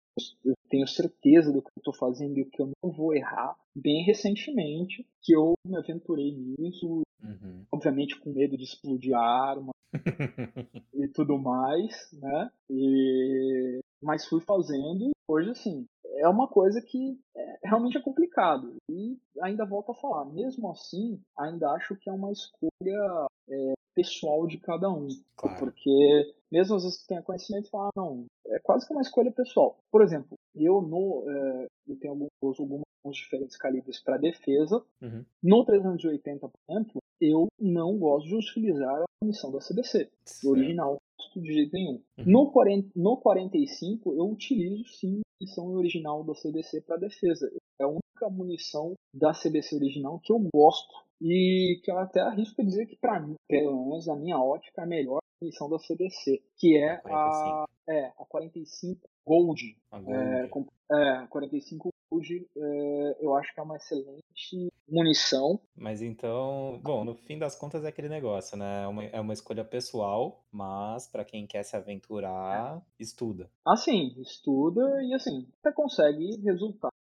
eu 0.45 0.54
tenho 0.69 0.88
certeza 0.88 1.52
do 1.52 1.62
que 1.62 1.69
eu 1.69 1.80
estou 1.80 1.93
fazendo 1.93 2.38
e 2.39 2.45
que 2.45 2.62
eu 2.62 2.71
não 2.84 2.91
vou 2.91 3.13
errar. 3.15 3.56
Bem 3.76 4.04
recentemente 4.04 5.06
que 5.21 5.36
eu 5.36 5.54
me 5.65 5.78
aventurei 5.78 6.32
nisso, 6.36 7.02
Uhum. 7.23 7.65
obviamente 7.71 8.19
com 8.19 8.34
medo 8.34 8.58
de 8.58 8.65
explodir 8.65 9.15
a 9.15 9.21
arma 9.21 9.71
e 10.93 11.08
tudo 11.08 11.38
mais, 11.38 12.10
né? 12.12 12.52
E... 12.69 13.80
Mas 14.02 14.26
fui 14.26 14.41
fazendo 14.41 15.06
e 15.06 15.12
hoje, 15.26 15.52
assim, 15.52 15.86
é 16.17 16.28
uma 16.28 16.47
coisa 16.47 16.82
que 16.82 17.17
é, 17.36 17.60
realmente 17.63 17.97
é 17.97 18.02
complicado. 18.02 18.76
E 18.89 19.17
ainda 19.41 19.65
volto 19.65 19.91
a 19.91 19.95
falar, 19.95 20.26
mesmo 20.26 20.69
assim, 20.69 21.21
ainda 21.38 21.71
acho 21.71 21.95
que 21.95 22.10
é 22.10 22.13
uma 22.13 22.32
escolha 22.32 23.28
é, 23.49 23.73
pessoal 23.95 24.45
de 24.47 24.58
cada 24.58 24.89
um. 24.89 25.08
Claro. 25.38 25.58
Porque 25.60 26.34
mesmo 26.53 26.75
às 26.75 26.83
vezes 26.83 27.01
que 27.01 27.07
tenha 27.07 27.23
conhecimento, 27.23 27.71
fala, 27.71 27.87
ah, 27.87 27.91
não, 27.97 28.25
é 28.45 28.59
quase 28.59 28.85
que 28.85 28.93
uma 28.93 29.01
escolha 29.01 29.31
pessoal. 29.31 29.79
Por 29.91 30.03
exemplo, 30.03 30.37
eu 30.55 30.83
no 30.83 31.25
é, 31.27 31.67
eu 31.87 31.97
tenho 31.97 32.13
alguns, 32.13 32.59
alguns 32.59 33.17
diferentes 33.17 33.57
calibres 33.57 33.99
para 33.99 34.17
defesa. 34.17 34.83
Uhum. 35.01 35.25
No 35.41 35.65
380, 35.65 36.47
por 36.47 36.59
exemplo, 36.69 37.01
eu 37.19 37.47
não 37.59 37.97
gosto 37.97 38.27
de 38.27 38.35
utilizar 38.35 39.01
a 39.01 39.05
munição 39.23 39.51
da 39.51 39.61
CDC, 39.61 40.11
do 40.43 40.51
original, 40.51 40.97
de 41.35 41.53
jeito 41.53 41.73
nenhum. 41.73 42.01
Uhum. 42.19 42.25
No, 42.27 42.51
40, 42.51 42.89
no 42.95 43.17
45, 43.17 44.13
eu 44.13 44.29
utilizo 44.29 44.85
sim 44.85 45.21
a 45.21 45.41
munição 45.41 45.67
original 45.73 46.23
da 46.23 46.35
CDC 46.35 46.81
para 46.81 46.97
defesa. 46.97 47.51
É 47.81 47.83
a 47.83 47.87
única 47.87 48.29
munição 48.29 48.93
da 49.11 49.33
CDC 49.33 49.75
original 49.75 50.19
que 50.19 50.31
eu 50.31 50.39
gosto 50.53 50.93
e 51.19 51.81
que 51.83 51.89
eu 51.89 51.97
até 51.97 52.21
arrisco 52.21 52.63
dizer 52.63 52.85
que, 52.85 52.97
para 52.97 53.19
mim, 53.19 53.35
pelo 53.49 53.89
menos 53.89 54.07
a 54.07 54.15
minha 54.15 54.37
ótica, 54.37 54.83
é 54.83 54.85
melhor 54.85 55.22
munição 55.41 55.69
da 55.69 55.80
CDC, 55.80 56.41
que 56.58 56.78
é 56.78 56.91
a, 56.96 56.98
45. 57.02 57.69
é, 57.88 58.06
a 58.17 58.26
45 58.26 59.10
Gold. 59.26 59.78
A 59.91 59.98
É, 60.00 60.48
com- 60.48 60.67
é, 60.91 61.28
45 61.28 61.89
Gold, 62.12 62.48
é, 62.58 63.17
eu 63.19 63.36
acho 63.36 63.54
que 63.54 63.60
é 63.60 63.63
uma 63.63 63.76
excelente 63.78 64.69
munição. 64.88 65.60
Mas 65.76 66.02
então, 66.02 66.80
bom, 66.84 67.04
no 67.04 67.15
fim 67.15 67.38
das 67.39 67.56
contas 67.56 67.84
é 67.84 67.88
aquele 67.88 68.10
negócio, 68.10 68.58
né? 68.58 68.84
É 68.84 68.88
uma, 68.88 69.04
é 69.06 69.19
uma 69.19 69.34
escolha 69.34 69.63
pessoal, 69.65 70.43
mas 70.52 71.08
pra 71.08 71.26
quem 71.26 71.48
quer 71.48 71.63
se 71.63 71.76
aventurar, 71.76 72.82
estuda. 73.00 73.50
Assim, 73.65 74.13
estuda 74.22 74.82
e 75.04 75.13
assim, 75.13 75.48
você 75.62 75.72
consegue 75.74 76.38
resultados 76.41 76.93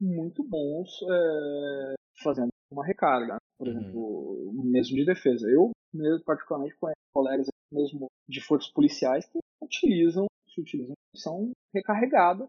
muito 0.00 0.42
bons 0.42 0.88
é, 1.02 1.94
fazendo 2.22 2.50
uma 2.70 2.84
recarga. 2.84 3.36
Por 3.58 3.68
Uhum. 3.68 3.78
exemplo, 3.78 4.52
mesmo 4.64 4.96
de 4.96 5.04
defesa. 5.04 5.46
Eu, 5.48 5.70
mesmo, 5.92 6.24
particularmente, 6.24 6.74
conheço 6.80 6.96
colegas 7.12 7.46
mesmo 7.72 8.06
de 8.28 8.40
forças 8.40 8.70
policiais 8.72 9.26
que 9.26 9.38
utilizam, 9.62 10.26
se 10.54 10.60
utilizam 10.60 10.94
munição 11.14 11.50
recarregada 11.74 12.48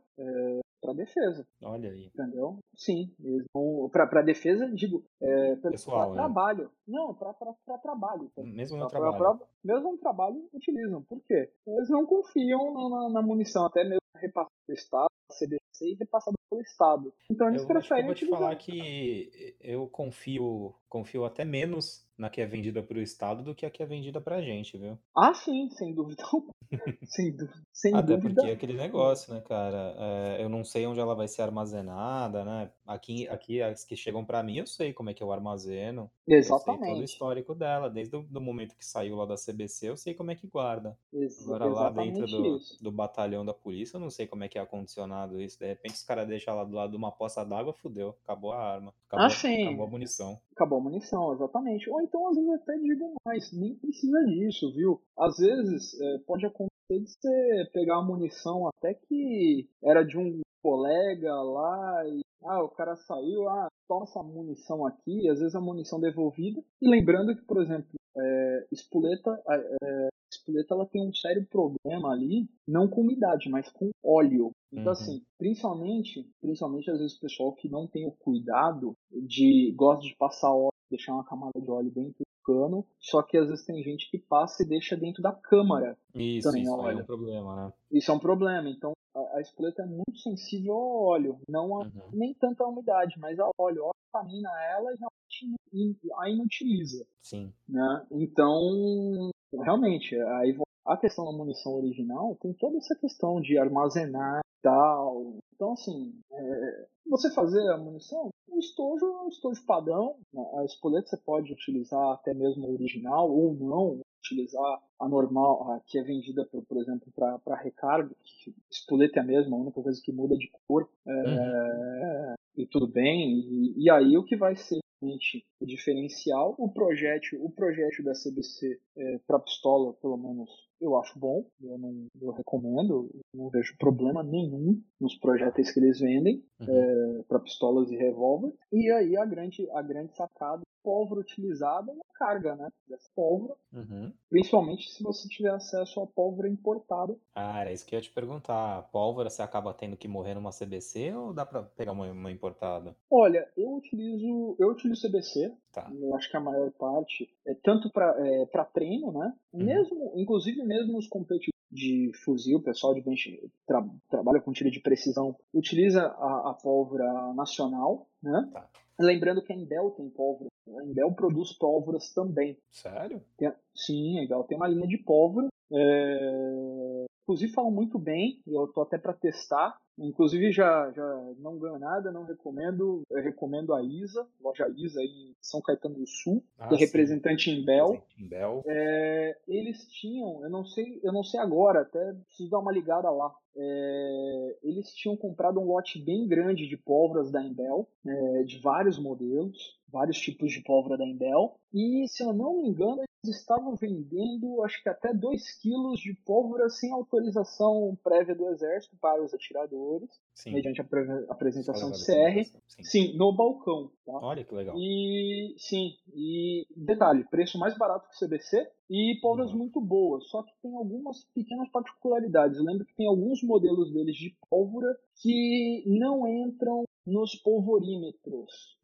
para 0.81 0.93
defesa, 0.93 1.45
Olha 1.63 1.91
aí. 1.91 2.05
entendeu? 2.07 2.57
Sim, 2.75 3.13
mesmo 3.19 3.89
para 3.91 4.21
defesa, 4.23 4.67
digo, 4.73 5.03
é, 5.21 5.55
para 5.57 5.71
né? 6.07 6.13
trabalho. 6.13 6.71
Não, 6.88 7.13
para 7.13 7.77
trabalho. 7.77 8.31
tá? 8.36 8.41
Mesmo 8.43 8.77
no 8.77 8.88
Pra- 8.89 8.99
pra- 8.99 9.10
trabalho. 9.12 9.38
pra- 9.39 9.47
mesmo 9.63 9.91
no 9.91 9.97
trabalho 9.99 10.49
utilizam. 10.53 11.03
Por 11.03 11.21
quê? 11.27 11.51
Eles 11.67 11.89
não 11.89 12.05
confiam 12.05 12.73
na, 12.73 12.89
na- 12.89 13.21
munição, 13.21 13.65
até 13.65 13.84
mesmo 13.84 13.99
repassada 14.15 14.49
pelo 14.67 14.75
Estado, 14.77 15.07
CDC 15.31 15.60
e 15.84 15.93
repassada 15.95 16.36
pelo 16.49 16.62
Estado. 16.62 17.13
Então 17.29 17.47
eles 17.47 17.62
Eu 17.62 17.67
que 17.67 17.71
eu 17.73 17.77
preferem 17.77 18.05
vou 18.05 18.13
te 18.15 18.23
utilizar. 18.25 18.39
falar 18.39 18.55
que 18.55 19.55
eu 19.62 19.88
confio, 19.88 20.73
confio 20.89 21.25
até 21.25 21.45
menos 21.45 22.07
na 22.21 22.29
que 22.29 22.39
é 22.41 22.45
vendida 22.45 22.81
pro 22.84 23.01
Estado 23.01 23.43
do 23.43 23.55
que 23.55 23.65
a 23.65 23.69
que 23.71 23.81
é 23.84 23.86
vendida 23.86 24.21
pra 24.21 24.41
gente, 24.41 24.77
viu? 24.77 24.97
Ah, 25.15 25.34
sim, 25.34 25.69
sem 25.71 25.93
dúvida. 25.93 26.23
sem 27.05 27.31
dúvida. 27.36 27.60
Sem 27.73 27.93
Até 27.95 28.15
dúvida. 28.15 28.41
porque 28.41 28.47
é 28.47 28.53
aquele 28.53 28.73
negócio, 28.73 29.34
né, 29.34 29.41
cara? 29.41 29.95
É, 29.97 30.43
eu 30.43 30.47
não 30.47 30.63
sei 30.63 30.86
onde 30.88 30.99
ela 30.99 31.15
vai 31.15 31.27
ser 31.27 31.41
armazenada, 31.41 32.45
né? 32.45 32.71
Aqui, 32.86 33.27
aqui 33.27 33.62
as 33.62 33.84
que 33.84 33.95
chegam 33.95 34.23
pra 34.23 34.41
mim, 34.43 34.57
eu 34.57 34.67
sei 34.67 34.93
como 34.93 35.10
é 35.10 35.13
que 35.13 35.21
eu 35.23 35.31
armazeno. 35.31 36.10
Eu 36.47 36.60
sei 36.60 36.77
todo 36.77 36.99
o 36.99 37.03
Exatamente. 37.03 37.03
histórico 37.03 37.53
dela, 37.55 37.89
desde 37.89 38.15
o 38.15 38.21
do 38.23 38.39
momento 38.39 38.75
que 38.77 38.86
saiu 38.86 39.15
lá 39.15 39.25
da 39.25 39.36
CBC, 39.36 39.89
eu 39.89 39.97
sei 39.97 40.13
como 40.13 40.31
é 40.31 40.36
que 40.36 40.47
guarda. 40.47 40.97
Ex- 41.13 41.41
Agora 41.41 41.65
lá 41.65 41.89
dentro 41.89 42.23
exatamente 42.25 42.31
do, 42.31 42.60
do 42.81 42.91
batalhão 42.91 43.43
da 43.43 43.53
polícia, 43.53 43.97
eu 43.97 44.01
não 44.01 44.10
sei 44.10 44.27
como 44.27 44.43
é 44.43 44.47
que 44.47 44.57
é 44.57 44.62
acondicionado 44.62 45.41
isso. 45.41 45.60
De 45.60 45.67
repente 45.67 45.95
os 45.95 46.03
caras 46.03 46.27
deixam 46.27 46.55
lá 46.55 46.63
do 46.63 46.75
lado 46.75 46.91
de 46.91 46.97
uma 46.97 47.12
poça 47.12 47.43
d'água, 47.43 47.73
fudeu. 47.73 48.15
Acabou 48.23 48.53
a 48.53 48.60
arma. 48.60 48.93
Acabou, 49.07 49.25
Ah, 49.25 49.29
sim. 49.29 49.67
acabou 49.67 49.86
a 49.86 49.89
munição. 49.89 50.39
Acabou 50.62 50.78
a 50.78 50.84
munição, 50.84 51.34
exatamente. 51.34 51.89
Ou 51.89 52.00
então, 52.02 52.28
às 52.28 52.36
vezes, 52.36 52.52
até 52.54 52.78
digo 52.78 53.13
mais, 53.26 53.52
nem 53.52 53.74
precisa 53.74 54.24
disso, 54.26 54.71
viu? 54.76 55.02
Às 55.17 55.36
vezes, 55.38 56.00
é, 56.00 56.17
pode 56.19 56.45
acontecer 56.45 57.00
de 57.00 57.10
você 57.10 57.71
pegar 57.74 57.97
a 57.97 58.06
munição 58.06 58.67
até 58.67 58.93
que 58.93 59.67
era 59.84 60.04
de 60.04 60.19
um 60.19 60.39
colega 60.62 61.34
lá 61.34 62.04
e, 62.06 62.21
ah, 62.45 62.63
o 62.63 62.69
cara 62.69 62.95
saiu, 62.95 63.50
ah, 63.50 63.69
toma 63.88 64.04
essa 64.04 64.21
munição 64.21 64.86
aqui, 64.86 65.28
às 65.30 65.39
vezes 65.39 65.56
a 65.56 65.60
munição 65.60 66.00
devolvida. 66.00 66.62
E 66.80 66.88
lembrando 66.88 67.36
que, 67.36 67.43
por 67.43 67.60
exemplo, 67.60 67.89
é, 68.15 68.67
espoleta, 68.71 69.41
é, 69.50 70.10
espoleta 70.32 70.74
ela 70.74 70.86
tem 70.86 71.08
um 71.08 71.13
sério 71.13 71.46
problema 71.50 72.12
ali, 72.12 72.48
não 72.67 72.88
com 72.88 73.02
umidade, 73.02 73.50
mas 73.50 73.70
com 73.72 73.89
óleo. 74.04 74.52
Então, 74.72 74.86
Uhum. 74.86 74.91
assim, 74.91 75.22
principalmente, 75.38 76.26
principalmente 76.41 76.89
às 76.89 77.00
vezes 77.00 77.17
o 77.17 77.20
pessoal 77.20 77.54
que 77.54 77.70
não 77.70 77.88
tem 77.88 78.08
o 78.08 78.12
cuidado 78.12 78.96
de, 79.12 79.74
gosta 79.76 80.08
de 80.08 80.15
passar 80.15 80.52
óleo, 80.54 80.70
deixar 80.91 81.13
uma 81.13 81.25
camada 81.25 81.60
de 81.60 81.69
óleo 81.71 81.89
dentro 81.91 82.19
do 82.19 82.25
cano, 82.43 82.86
só 82.99 83.21
que 83.23 83.38
às 83.38 83.47
vezes 83.47 83.65
tem 83.65 83.82
gente 83.84 84.10
que 84.12 84.17
passa 84.19 84.63
e 84.63 84.67
deixa 84.67 84.95
dentro 84.95 85.21
da 85.23 85.32
câmara. 85.32 85.97
Isso, 86.13 86.47
Também 86.47 86.63
isso 86.63 86.71
é 86.71 86.95
um 86.95 87.04
problema, 87.06 87.56
né? 87.56 87.73
Isso 87.91 88.12
é 88.12 88.13
um 88.13 88.19
problema. 88.19 88.69
Então, 88.69 88.91
a, 89.15 89.38
a 89.38 89.41
espoleta 89.41 89.82
é 89.84 89.86
muito 89.86 90.17
sensível 90.17 90.73
ao 90.73 91.01
óleo, 91.04 91.39
não 91.47 91.75
a, 91.82 91.86
Uhum. 91.86 92.10
nem 92.13 92.34
tanto 92.36 92.63
a 92.63 92.67
umidade, 92.69 93.15
mas 93.19 93.39
ao 93.39 93.51
óleo. 93.58 93.89
Contamina 94.13 94.49
ela 94.71 94.91
e 94.93 94.97
realmente 94.97 95.62
in- 95.71 95.95
a 96.19 96.30
inutiliza 96.30 97.08
Sim. 97.21 97.54
né? 97.69 98.06
Então, 98.12 99.32
realmente, 99.54 100.19
aí 100.19 100.58
a 100.86 100.97
questão 100.97 101.23
da 101.23 101.32
munição 101.32 101.75
original 101.75 102.36
tem 102.41 102.54
toda 102.54 102.75
essa 102.77 102.93
questão 102.99 103.39
de 103.39 103.58
armazenar 103.58 104.39
e 104.39 104.62
tal. 104.62 105.36
Então, 105.56 105.71
assim, 105.73 106.13
é, 106.30 106.88
você 107.07 107.31
fazer 107.33 107.67
a 107.69 107.77
munição, 107.77 108.29
o 108.47 108.59
estojo 108.59 109.05
é 109.05 109.23
um 109.23 109.27
estojo 109.27 109.65
padrão. 109.65 110.15
né? 110.33 110.43
A 110.59 110.65
espoleta 110.65 111.07
você 111.07 111.17
pode 111.17 111.51
utilizar 111.51 112.11
até 112.13 112.33
mesmo 112.33 112.65
a 112.65 112.69
original 112.69 113.31
ou 113.31 113.53
não 113.55 114.01
utilizar 114.19 114.81
a 114.99 115.09
normal, 115.09 115.71
a 115.71 115.79
que 115.81 115.97
é 115.97 116.03
vendida, 116.03 116.45
por, 116.45 116.63
por 116.65 116.77
exemplo, 116.77 117.11
para 117.15 117.55
recarga. 117.55 118.13
que 118.23 118.53
Espoleta 118.69 119.19
é 119.19 119.23
a 119.23 119.25
mesma, 119.25 119.57
a 119.57 119.59
única 119.59 119.81
coisa 119.81 119.99
que 120.03 120.11
muda 120.11 120.35
é 120.35 120.37
de 120.37 120.49
cor. 120.67 120.87
é, 121.07 122.35
E 122.57 122.65
tudo 122.67 122.87
bem. 122.87 123.39
E, 123.39 123.83
e 123.83 123.89
aí 123.89 124.17
o 124.17 124.23
que 124.23 124.35
vai 124.35 124.55
ser 124.55 124.79
realmente 125.01 125.43
o 125.59 125.65
diferencial, 125.65 126.55
o 126.57 126.71
projétil, 126.71 127.43
o 127.43 127.49
projétil 127.49 128.05
da 128.05 128.13
CBC 128.13 128.79
para 129.25 129.39
pistola, 129.39 129.93
pelo 129.93 130.17
menos 130.17 130.49
eu 130.82 130.98
acho 130.98 131.17
bom, 131.20 131.46
eu 131.62 131.78
não 131.78 132.08
eu 132.20 132.32
recomendo, 132.32 133.10
não 133.34 133.50
vejo 133.50 133.76
problema 133.78 134.24
nenhum 134.24 134.82
nos 135.00 135.15
projéteis 135.15 135.72
que 135.72 135.80
eles 135.80 136.00
vendem 136.00 136.44
Uhum. 136.60 137.24
para 137.28 137.39
pistolas 137.39 137.89
e 137.91 137.96
revólver. 137.96 138.54
E 138.72 138.91
aí 138.91 139.15
a 139.17 139.26
grande 139.26 139.67
a 139.72 139.82
grande 139.82 140.15
sacada, 140.15 140.62
pólvora 140.84 141.22
utilizada 141.22 141.91
e 141.91 142.00
a 142.00 142.17
carga, 142.17 142.56
né, 142.56 142.70
dessa 142.88 143.10
pólvora, 143.15 143.56
Uhum. 143.74 144.12
principalmente 144.30 144.89
se 144.91 145.02
você 145.04 145.28
tiver 145.28 145.52
acesso 145.52 146.02
a 146.02 146.08
pólvora 146.08 146.48
importada. 146.50 147.15
Ah, 147.34 147.62
era 147.62 147.72
isso 147.72 147.86
que 147.86 147.96
eu 147.96 147.98
ia 147.98 148.04
te 148.04 148.12
perguntar. 148.12 148.78
A 148.78 148.82
pólvora 148.82 149.30
você 149.30 149.41
acaba 149.41 149.74
tendo 149.74 149.98
que 149.98 150.08
morrer 150.08 150.34
numa 150.36 150.52
CBC 150.52 151.13
ou 151.13 151.34
dá 151.34 151.46
pra 151.46 151.63
pegar 151.63 151.91
uma, 151.94 152.12
uma 152.12 152.32
importada? 152.32 152.96
Olha, 153.10 153.48
eu 153.58 153.76
utilizo 153.76 154.56
eu 154.60 154.70
utilizo 154.70 155.02
CBC, 155.08 155.54
Tá. 155.72 155.89
Eu 155.94 156.13
acho 156.15 156.30
que 156.30 156.36
a 156.36 156.41
maior 156.41 156.70
parte 156.72 157.34
é 157.48 157.54
tanto 157.54 157.89
para 157.89 158.13
é, 158.28 158.46
pra 158.48 158.65
treino, 158.65 159.12
né? 159.13 159.34
Uhum. 159.54 159.63
Mesmo, 159.63 160.12
inclusive 160.15 160.62
mesmo 160.65 160.98
os 160.98 161.08
competidores 161.08 161.52
de 161.72 162.12
fuzil, 162.26 162.58
o 162.58 162.62
pessoal 162.62 162.94
de 162.94 163.00
bench 163.02 163.50
tra, 163.65 163.82
trabalha 164.10 164.41
com 164.41 164.52
tiro 164.52 164.70
de 164.70 164.82
precisão, 164.82 165.34
utiliza 165.54 166.08
a, 166.08 166.50
a 166.50 166.54
pólvora 166.62 167.34
nacional, 167.34 168.10
né? 168.22 168.50
Tá. 168.52 168.67
Lembrando 169.01 169.41
que 169.41 169.51
a 169.51 169.55
Embel 169.55 169.91
tem 169.91 170.09
pólvora. 170.09 170.49
A 170.77 170.83
Embel 170.85 171.11
produz 171.13 171.53
pólvoras 171.57 172.13
também. 172.13 172.57
Sério? 172.69 173.21
Tem- 173.37 173.51
sim, 173.75 174.19
a 174.19 174.23
Embel 174.23 174.43
tem 174.43 174.57
uma 174.57 174.67
linha 174.67 174.87
de 174.87 174.97
pólvora. 174.97 175.47
é, 175.73 176.81
Inclusive 177.23 177.53
falam 177.53 177.71
muito 177.71 177.99
bem, 177.99 178.41
eu 178.47 178.67
tô 178.67 178.81
até 178.81 178.97
para 178.97 179.13
testar. 179.13 179.77
Inclusive 179.97 180.51
já, 180.51 180.91
já 180.91 181.34
não 181.38 181.60
ganho 181.60 181.77
nada, 181.77 182.12
não 182.12 182.23
recomendo. 182.23 183.03
Eu 183.10 183.21
recomendo 183.21 183.73
a 183.73 183.84
Isa, 183.84 184.27
loja 184.41 184.67
Isa 184.75 185.01
em 185.01 185.36
São 185.39 185.62
Caetano 185.62 185.95
do 185.95 186.07
Sul, 186.07 186.43
Ah, 186.57 186.67
que 186.67 186.75
é 186.75 186.77
representante 186.77 187.51
em 187.51 187.63
Bel. 187.63 188.01
Em 188.17 188.27
Bel. 188.27 188.63
É, 188.65 189.38
eles 189.47 189.88
tinham, 189.91 190.43
eu 190.43 190.49
não 190.49 190.65
sei, 190.65 190.99
eu 191.03 191.13
não 191.13 191.23
sei 191.23 191.39
agora, 191.39 191.81
até 191.81 192.13
preciso 192.25 192.49
dar 192.49 192.60
uma 192.60 192.71
ligada 192.71 193.10
lá. 193.12 193.31
É, 193.55 194.57
eles 194.63 194.93
tinham 194.93 195.15
comprado 195.15 195.60
um 195.60 195.65
lote 195.65 195.99
bem 196.03 196.25
grande 196.27 196.67
de 196.67 196.77
pólvoras 196.77 197.31
da 197.31 197.43
Embel, 197.43 197.88
é, 198.05 198.43
de 198.43 198.60
vários 198.60 198.97
modelos, 198.97 199.79
vários 199.91 200.17
tipos 200.17 200.51
de 200.51 200.62
pólvora 200.63 200.97
da 200.97 201.06
Embel. 201.06 201.56
E 201.73 202.06
se 202.08 202.23
eu 202.23 202.34
não 202.34 202.58
me 202.62 202.69
engano, 202.69 203.01
eles 203.23 203.38
estavam 203.39 203.75
vendendo, 203.75 204.63
acho 204.63 204.82
que 204.82 204.89
até 204.89 205.13
2 205.13 205.62
quilos 205.62 205.99
de 205.99 206.13
pólvora 206.25 206.67
sem 206.69 206.91
autorização 206.91 207.95
prévia 208.04 208.34
do 208.36 208.47
Exército 208.49 208.95
para 208.99 209.23
os 209.23 209.32
atiradores, 209.34 210.10
Sim. 210.34 210.54
mediante 210.54 210.82
a 210.82 210.84
pre- 210.84 211.25
apresentação 211.30 211.91
de 211.91 211.97
CR. 212.04 212.43
Sim. 212.67 212.84
Sim, 212.84 213.17
no 213.17 213.32
balcão. 213.32 213.91
Tá? 214.06 214.17
Olha 214.23 214.43
que 214.43 214.56
legal. 214.56 214.75
E 214.77 215.54
sim, 215.58 215.91
e 216.13 216.65
detalhe, 216.75 217.23
preço 217.30 217.60
mais 217.60 217.77
barato 217.77 218.08
que 218.10 218.15
o 218.15 218.27
CBC 218.27 218.67
e 218.89 219.19
pólvoras 219.21 219.51
Uhum. 219.51 219.58
muito 219.60 219.80
boas, 219.80 220.27
só 220.30 220.41
que 220.43 220.51
tem 220.62 220.75
algumas 220.75 221.23
pequenas 221.34 221.69
particularidades. 221.69 222.58
Eu 222.58 222.63
lembro 222.65 222.86
que 222.86 222.95
tem 222.95 223.08
alguns 223.08 223.41
modelos 223.43 223.91
deles 223.93 224.15
de 224.15 224.36
pólvora 224.49 224.97
que 225.21 225.84
não 225.86 226.27
entram 226.27 226.84
nos 227.06 227.36
polvorímetros. 227.36 228.77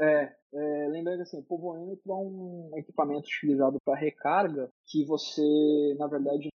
É, 0.00 0.36
é, 0.52 0.88
lembrando 0.88 1.18
que 1.18 1.22
assim, 1.22 1.38
o 1.38 1.42
polvorímetro 1.42 2.10
é 2.10 2.14
um 2.14 2.70
equipamento 2.76 3.26
utilizado 3.26 3.78
para 3.84 3.98
recarga 3.98 4.70
que 4.86 5.04
você, 5.04 5.94
na 5.98 6.06
verdade, 6.06 6.48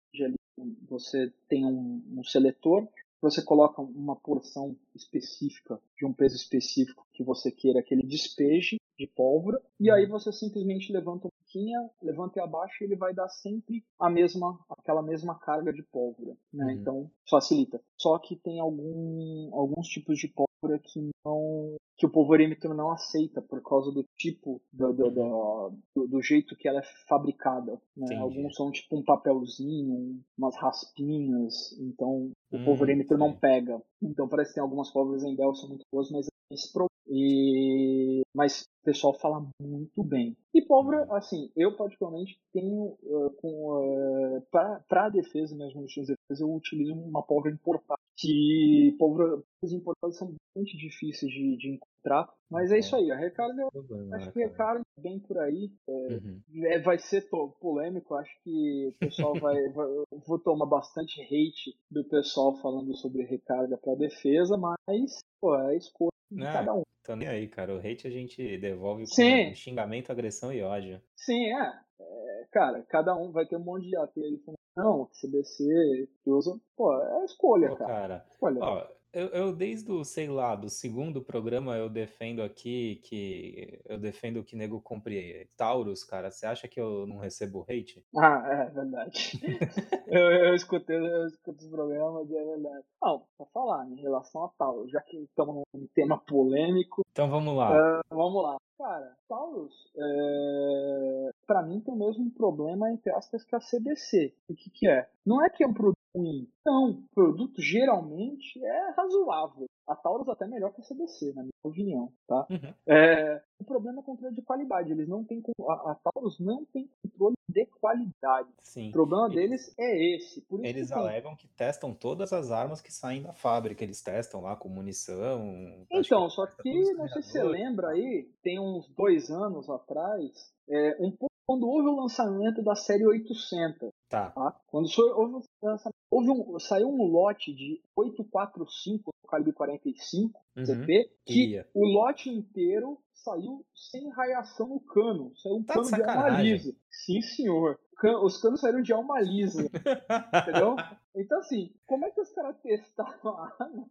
você 0.87 1.31
tem 1.47 1.65
um, 1.65 2.03
um 2.17 2.23
seletor, 2.23 2.87
você 3.21 3.41
coloca 3.41 3.81
uma 3.81 4.15
porção 4.15 4.75
específica 4.93 5.79
de 5.97 6.05
um 6.05 6.13
peso 6.13 6.35
específico 6.35 7.07
que 7.13 7.23
você 7.23 7.51
queira 7.51 7.81
que 7.81 7.93
ele 7.93 8.03
despeje 8.03 8.77
de 8.97 9.07
pólvora 9.07 9.61
e 9.79 9.89
aí 9.89 10.05
você 10.05 10.31
simplesmente 10.31 10.91
levanta 10.91 11.27
um 11.27 11.31
pouquinho, 11.39 11.89
levanta 12.01 12.39
e 12.39 12.41
abaixa 12.41 12.75
e 12.81 12.85
ele 12.85 12.95
vai 12.95 13.13
dar 13.13 13.29
sempre 13.29 13.83
a 13.97 14.09
mesma, 14.09 14.59
aquela 14.69 15.01
mesma 15.01 15.39
carga 15.39 15.71
de 15.71 15.81
pólvora, 15.83 16.35
né? 16.53 16.65
Uhum. 16.65 16.71
Então 16.71 17.11
facilita. 17.29 17.81
Só 17.97 18.19
que 18.19 18.35
tem 18.35 18.59
algum, 18.59 19.49
alguns 19.53 19.87
tipos 19.87 20.19
de 20.19 20.27
pólvora 20.27 20.52
que 20.79 21.09
não 21.25 21.75
que 21.95 22.07
o 22.07 22.09
polvorímetro 22.09 22.73
não 22.73 22.91
aceita 22.91 23.41
por 23.41 23.61
causa 23.61 23.91
do 23.91 24.03
tipo 24.17 24.59
do, 24.73 24.91
do, 24.91 25.11
do, 25.11 26.07
do- 26.07 26.21
jeito 26.21 26.55
que 26.55 26.67
ela 26.67 26.79
é 26.79 26.83
fabricada. 27.07 27.79
Né? 27.95 28.17
Alguns 28.17 28.55
são 28.55 28.71
tipo 28.71 28.97
um 28.97 29.03
papelzinho, 29.03 30.19
umas 30.37 30.55
raspinhas, 30.55 31.71
então 31.79 32.31
o 32.51 32.57
Hum, 32.57 32.65
polvorímetro 32.65 33.17
não 33.17 33.33
pega. 33.33 33.81
Então 34.01 34.27
parece 34.27 34.49
que 34.49 34.55
tem 34.55 34.63
algumas 34.63 34.89
pólvoras 34.91 35.23
em 35.23 35.35
Bell 35.35 35.53
são 35.55 35.69
muito 35.69 35.85
boas, 35.91 36.09
mas 36.11 36.25
tem 36.25 36.55
esse 36.55 36.71
problema. 36.73 36.89
E... 37.07 38.21
Mas 38.33 38.63
o 38.63 38.85
pessoal 38.85 39.13
fala 39.13 39.45
muito 39.61 40.03
bem. 40.03 40.35
E 40.53 40.61
pólvora, 40.61 41.05
assim, 41.15 41.51
eu 41.55 41.75
particularmente 41.75 42.39
tenho 42.51 42.97
eh, 43.03 43.29
com 43.41 44.43
para 44.51 45.05
a 45.05 45.09
defesa 45.09 45.55
mesmo, 45.55 45.81
no 45.81 45.87
de 45.87 46.01
defesa, 46.01 46.43
eu 46.43 46.53
utilizo 46.53 46.93
uma 46.93 47.23
pólvora 47.23 47.53
importada. 47.53 47.99
Que 48.15 48.95
pólvoras 48.99 49.43
importadas 49.63 50.17
são 50.17 50.27
bastante 50.31 50.77
difíceis 50.77 51.31
de, 51.31 51.57
de 51.57 51.69
encontrar. 51.73 52.31
Mas 52.49 52.71
é 52.71 52.77
isso 52.77 52.95
aí, 52.95 53.11
a 53.11 53.15
recarga, 53.15 53.67
problema, 53.71 54.15
acho 54.15 54.27
né, 54.27 54.31
que 54.31 54.39
recarga 54.39 54.81
bem 54.99 55.19
por 55.19 55.37
aí. 55.39 55.71
Uhum. 55.87 56.41
É, 56.65 56.79
vai 56.79 56.99
ser 56.99 57.27
polêmico, 57.59 58.13
acho 58.13 58.31
que 58.43 58.89
o 58.89 58.93
pessoal 58.99 59.33
vai, 59.39 59.55
vai. 59.73 59.87
Vou 60.27 60.37
tomar 60.37 60.67
bastante 60.67 61.21
hate 61.21 61.75
do 61.89 62.03
pessoal 62.03 62.55
falando 62.61 62.95
sobre 62.95 63.23
recarga 63.23 63.77
para 63.77 63.95
defesa, 63.95 64.57
mas, 64.57 65.19
pô, 65.41 65.55
é 65.55 65.71
a 65.71 65.75
escolha 65.75 66.11
de 66.31 66.39
Não, 66.39 66.53
cada 66.53 66.73
um. 66.75 66.83
Tô 67.03 67.15
nem 67.15 67.27
aí, 67.27 67.47
cara. 67.47 67.75
O 67.75 67.79
hate 67.79 68.07
a 68.07 68.11
gente 68.11 68.57
devolve 68.59 69.05
Sim. 69.07 69.49
com 69.49 69.55
xingamento, 69.55 70.11
agressão 70.11 70.53
e 70.53 70.61
ódio. 70.61 71.01
Sim, 71.17 71.51
é. 71.51 71.83
É, 71.99 72.47
Cara, 72.51 72.83
cada 72.83 73.15
um 73.15 73.31
vai 73.31 73.45
ter 73.47 73.57
um 73.57 73.63
monte 73.63 73.87
de 73.87 73.97
AT 73.97 74.11
aí 74.15 74.37
não, 74.75 75.07
CBC, 75.07 76.09
que 76.23 76.29
usa. 76.29 76.59
Pô, 76.75 76.93
é 76.93 77.21
a 77.21 77.25
escolha, 77.25 77.69
Pô, 77.69 77.75
cara. 77.77 77.93
cara, 77.93 78.25
Escolha. 78.29 78.59
ó, 78.61 78.87
eu, 79.13 79.27
eu 79.27 79.53
desde 79.53 79.91
o, 79.91 80.03
sei 80.03 80.27
lá, 80.27 80.55
do 80.55 80.69
segundo 80.69 81.21
programa 81.21 81.77
eu 81.77 81.87
defendo 81.87 82.41
aqui 82.41 82.95
que 83.03 83.79
eu 83.85 83.99
defendo 83.99 84.43
que 84.43 84.55
nego 84.55 84.81
compre 84.81 85.47
Taurus, 85.55 86.03
cara. 86.03 86.31
Você 86.31 86.47
acha 86.47 86.67
que 86.67 86.81
eu 86.81 87.05
não 87.05 87.19
recebo 87.19 87.63
hate? 87.69 88.03
Ah, 88.17 88.43
é 88.47 88.69
verdade. 88.71 89.39
eu, 90.07 90.31
eu 90.31 90.55
escutei, 90.55 90.97
eu 90.97 91.27
escuto 91.27 91.63
os 91.63 91.69
programas 91.69 92.27
e 92.31 92.35
é 92.35 92.43
verdade. 92.43 92.83
Não, 92.99 93.23
pra 93.37 93.45
falar, 93.53 93.87
em 93.87 94.01
relação 94.01 94.45
a 94.45 94.49
tal, 94.57 94.87
já 94.89 94.99
que 95.01 95.17
estamos 95.17 95.61
num 95.71 95.87
tema 95.93 96.17
polêmico, 96.17 97.03
Então 97.11 97.29
vamos 97.29 97.55
lá. 97.55 98.01
Vamos 98.09 98.41
lá. 98.41 98.57
Cara, 98.79 99.15
Taurus, 99.29 99.73
é... 99.95 101.29
para 101.53 101.61
mim 101.61 101.79
tem 101.81 101.93
o 101.93 101.97
mesmo 101.97 102.31
problema, 102.31 102.91
entre 102.91 103.11
aspas, 103.11 103.43
que 103.43 103.55
a 103.55 103.59
CBC. 103.59 104.33
O 104.49 104.55
que, 104.55 104.71
que 104.71 104.89
é? 104.89 105.07
Não 105.23 105.45
é 105.45 105.51
que 105.51 105.63
é 105.63 105.67
um 105.67 105.73
produto 105.73 105.99
ruim. 106.15 106.49
Não, 106.65 106.89
o 106.89 107.03
produto 107.13 107.61
geralmente 107.61 108.63
é 108.63 108.89
razoável. 108.97 109.67
A 109.87 109.95
Taurus 109.95 110.27
até 110.29 110.47
melhor 110.47 110.73
que 110.73 110.81
a 110.81 110.83
CBC, 110.83 111.33
na 111.35 111.43
minha 111.43 111.51
opinião, 111.63 112.11
tá? 112.27 112.47
Uhum. 112.49 112.73
É, 112.87 113.39
o 113.59 113.63
problema 113.65 113.99
é 113.99 114.03
controle 114.03 114.33
de 114.33 114.41
qualidade. 114.41 114.91
Eles 114.91 115.07
não 115.07 115.23
têm 115.23 115.43
a, 115.67 115.91
a 115.91 115.95
Taurus 115.95 116.39
não 116.39 116.65
tem 116.65 116.89
controle 117.03 117.35
de 117.47 117.65
qualidade. 117.79 118.49
Sim. 118.61 118.89
O 118.89 118.91
problema 118.93 119.27
Eles- 119.27 119.35
deles 119.35 119.75
é 119.77 120.15
esse. 120.15 120.43
Eles 120.63 120.87
que 120.87 120.93
alegam 120.93 121.35
que 121.35 121.47
testam 121.49 121.93
todas 121.93 122.33
as 122.33 122.49
armas 122.49 122.81
que 122.81 122.91
saem 122.91 123.21
da 123.21 123.33
fábrica. 123.33 123.83
Eles 123.83 124.01
testam 124.01 124.41
lá 124.41 124.55
com 124.55 124.69
munição. 124.69 125.45
Então, 125.91 126.23
eles 126.23 126.33
só 126.33 126.47
que, 126.47 126.93
não 126.93 127.07
sei 127.09 127.21
se 127.21 127.31
você 127.31 127.43
lembra 127.43 127.89
aí, 127.89 128.27
tem 128.41 128.59
uns 128.59 128.87
dois 128.95 129.29
anos 129.29 129.69
atrás, 129.69 130.51
é, 130.69 130.97
um 130.99 131.11
pouco 131.11 131.32
quando 131.47 131.67
houve 131.67 131.87
o 131.89 131.95
lançamento 131.95 132.61
da 132.63 132.75
série 132.75 133.05
800, 133.05 133.89
Tá. 134.09 134.29
tá? 134.31 134.55
Quando 134.67 134.87
houve, 135.15 135.45
o 135.61 135.65
lançamento- 135.65 135.95
houve 136.11 136.29
um, 136.29 136.59
saiu 136.59 136.87
um 136.87 137.03
lote 137.07 137.53
de 137.53 137.81
845 137.95 139.11
no 139.23 139.29
calibre 139.29 139.53
45 139.53 140.39
Uhum. 140.55 140.65
CP, 140.65 141.09
que 141.25 141.33
Queria. 141.33 141.67
o 141.73 141.85
lote 141.85 142.29
inteiro 142.29 142.97
saiu 143.13 143.65
sem 143.73 144.09
raiação 144.11 144.67
no 144.67 144.79
cano. 144.79 145.31
Saiu 145.35 145.55
um 145.55 145.63
Tá 145.63 145.73
cano 145.75 145.85
de 145.85 145.95
de 145.95 146.03
alma 146.03 146.29
lisa. 146.41 146.75
Sim, 146.91 147.21
senhor. 147.21 147.79
Can- 147.97 148.19
Os 148.21 148.37
canos 148.41 148.59
saíram 148.61 148.81
de 148.81 148.91
alma 148.93 149.19
lisa, 149.21 149.63
entendeu? 150.33 150.75
Então, 151.15 151.39
assim, 151.39 151.73
como 151.87 152.05
é 152.05 152.11
que 152.11 152.21
os 152.21 152.31
caras 152.31 152.57
testaram 152.61 153.29
a 153.37 153.55
arma 153.59 153.85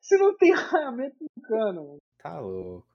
se 0.00 0.16
não 0.18 0.36
tem 0.36 0.52
raiamento 0.52 1.16
no 1.20 1.42
cano? 1.42 1.98
Tá 2.22 2.38
louco. 2.40 2.86